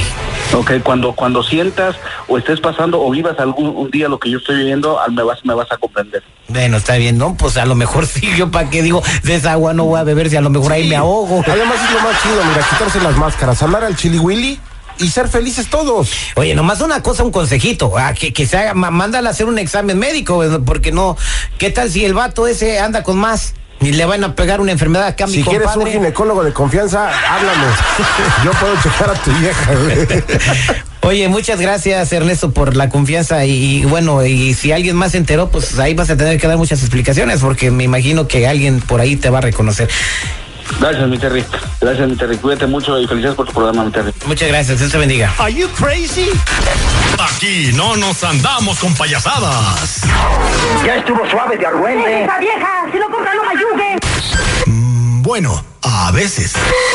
Ok, 0.53 0.71
cuando, 0.83 1.13
cuando 1.13 1.43
sientas 1.43 1.95
o 2.27 2.37
estés 2.37 2.59
pasando 2.59 2.99
o 3.01 3.11
vivas 3.11 3.39
algún 3.39 3.67
un 3.67 3.91
día 3.91 4.07
lo 4.09 4.19
que 4.19 4.31
yo 4.31 4.39
estoy 4.39 4.57
viviendo, 4.57 4.99
al- 4.99 5.11
me 5.11 5.21
vas, 5.23 5.45
me 5.45 5.53
vas 5.53 5.71
a 5.71 5.77
comprender. 5.77 6.23
Bueno, 6.47 6.77
está 6.77 6.95
bien, 6.95 7.17
¿no? 7.19 7.35
Pues 7.37 7.55
a 7.57 7.65
lo 7.65 7.75
mejor 7.75 8.07
sí, 8.07 8.27
yo 8.35 8.49
para 8.49 8.69
qué 8.69 8.81
digo, 8.81 9.01
de 9.23 9.35
esa 9.35 9.51
agua 9.53 9.73
no 9.73 9.85
voy 9.85 9.99
a 9.99 10.03
beber 10.03 10.29
si 10.29 10.35
a 10.37 10.41
lo 10.41 10.49
mejor 10.49 10.71
ahí 10.73 10.87
me 10.89 10.95
ahogo. 10.95 11.43
Además 11.47 11.77
es 11.85 11.93
lo 11.93 11.99
más 12.01 12.21
chido, 12.23 12.43
mira, 12.45 12.65
quitarse 12.69 12.99
las 13.01 13.15
máscaras, 13.15 13.61
andar 13.61 13.83
al 13.83 13.95
chili 13.95 14.17
willy 14.17 14.59
y 14.97 15.07
ser 15.09 15.29
felices 15.29 15.69
todos. 15.69 16.11
Oye, 16.35 16.55
nomás 16.55 16.81
una 16.81 17.01
cosa, 17.03 17.23
un 17.23 17.31
consejito, 17.31 17.93
ah, 17.97 18.13
que, 18.13 18.33
que 18.33 18.45
se 18.47 18.57
haga, 18.57 18.73
mándale 18.73 19.27
a 19.27 19.31
hacer 19.31 19.45
un 19.45 19.59
examen 19.59 19.97
médico, 19.99 20.35
güey, 20.35 20.49
porque 20.65 20.91
no, 20.91 21.15
¿qué 21.59 21.69
tal 21.69 21.89
si 21.91 22.03
el 22.03 22.13
vato 22.15 22.47
ese 22.47 22.79
anda 22.79 23.03
con 23.03 23.17
más? 23.17 23.53
Y 23.81 23.93
le 23.93 24.05
van 24.05 24.23
a 24.23 24.35
pegar 24.35 24.59
una 24.59 24.71
enfermedad 24.71 25.07
acá 25.07 25.23
a 25.23 25.27
mi 25.27 25.33
Si 25.33 25.43
quieres 25.43 25.75
un 25.75 25.87
ginecólogo 25.87 26.43
de 26.43 26.51
confianza, 26.51 27.09
háblame. 27.09 27.65
Yo 28.43 28.51
puedo 28.51 28.75
checar 28.81 29.09
a 29.09 29.13
tu 29.13 29.31
vieja. 29.31 29.71
Oye, 31.01 31.29
muchas 31.29 31.61
gracias 31.61 32.11
Ernesto 32.11 32.51
por 32.51 32.75
la 32.75 32.89
confianza 32.89 33.45
y, 33.45 33.77
y 33.77 33.85
bueno, 33.85 34.25
y 34.25 34.53
si 34.53 34.73
alguien 34.73 34.97
más 34.97 35.13
se 35.13 35.17
enteró, 35.17 35.49
pues 35.49 35.79
ahí 35.79 35.93
vas 35.93 36.09
a 36.09 36.17
tener 36.17 36.39
que 36.39 36.47
dar 36.47 36.57
muchas 36.57 36.81
explicaciones 36.81 37.39
porque 37.39 37.71
me 37.71 37.85
imagino 37.85 38.27
que 38.27 38.47
alguien 38.47 38.81
por 38.81 38.99
ahí 38.99 39.15
te 39.15 39.29
va 39.29 39.37
a 39.37 39.41
reconocer. 39.41 39.89
Gracias, 40.79 41.07
mi 41.07 41.17
Terry. 41.17 41.43
Gracias, 41.81 42.07
mi 42.09 42.15
Terry. 42.15 42.37
Cuídate 42.37 42.67
mucho 42.67 42.99
y 42.99 43.07
felicidades 43.07 43.35
por 43.35 43.45
tu 43.47 43.53
programa, 43.53 43.83
mi 43.83 43.91
Terry. 43.91 44.13
Muchas 44.25 44.47
gracias, 44.49 44.79
Dios 44.79 44.91
te 44.91 44.97
bendiga. 44.97 45.33
Are 45.37 45.53
you 45.53 45.67
crazy? 45.69 46.29
Aquí 47.19 47.71
no 47.73 47.95
nos 47.97 48.23
andamos 48.23 48.79
con 48.79 48.93
payasadas. 48.95 50.01
Ya 50.85 50.95
estuvo 50.95 51.27
suave 51.29 51.57
de 51.57 51.65
argüente. 51.65 52.23
¡Esa 52.23 52.37
vieja! 52.39 52.85
¡Si 52.91 52.97
no 52.97 53.09
compra, 53.09 53.33
no 53.33 53.43
me 53.43 53.49
ayude! 53.49 53.99
Bueno, 55.21 55.63
a 55.83 56.11
veces. 56.11 56.53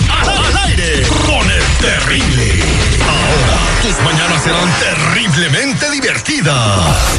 Al 0.08 0.56
aire 0.68 1.02
con 1.26 1.50
el 1.50 1.62
terrible. 1.80 2.62
Ahora 3.02 3.58
tus 3.82 4.02
mañanas 4.02 4.42
serán 4.42 4.68
terriblemente 4.80 5.90
divertidas. 5.90 7.18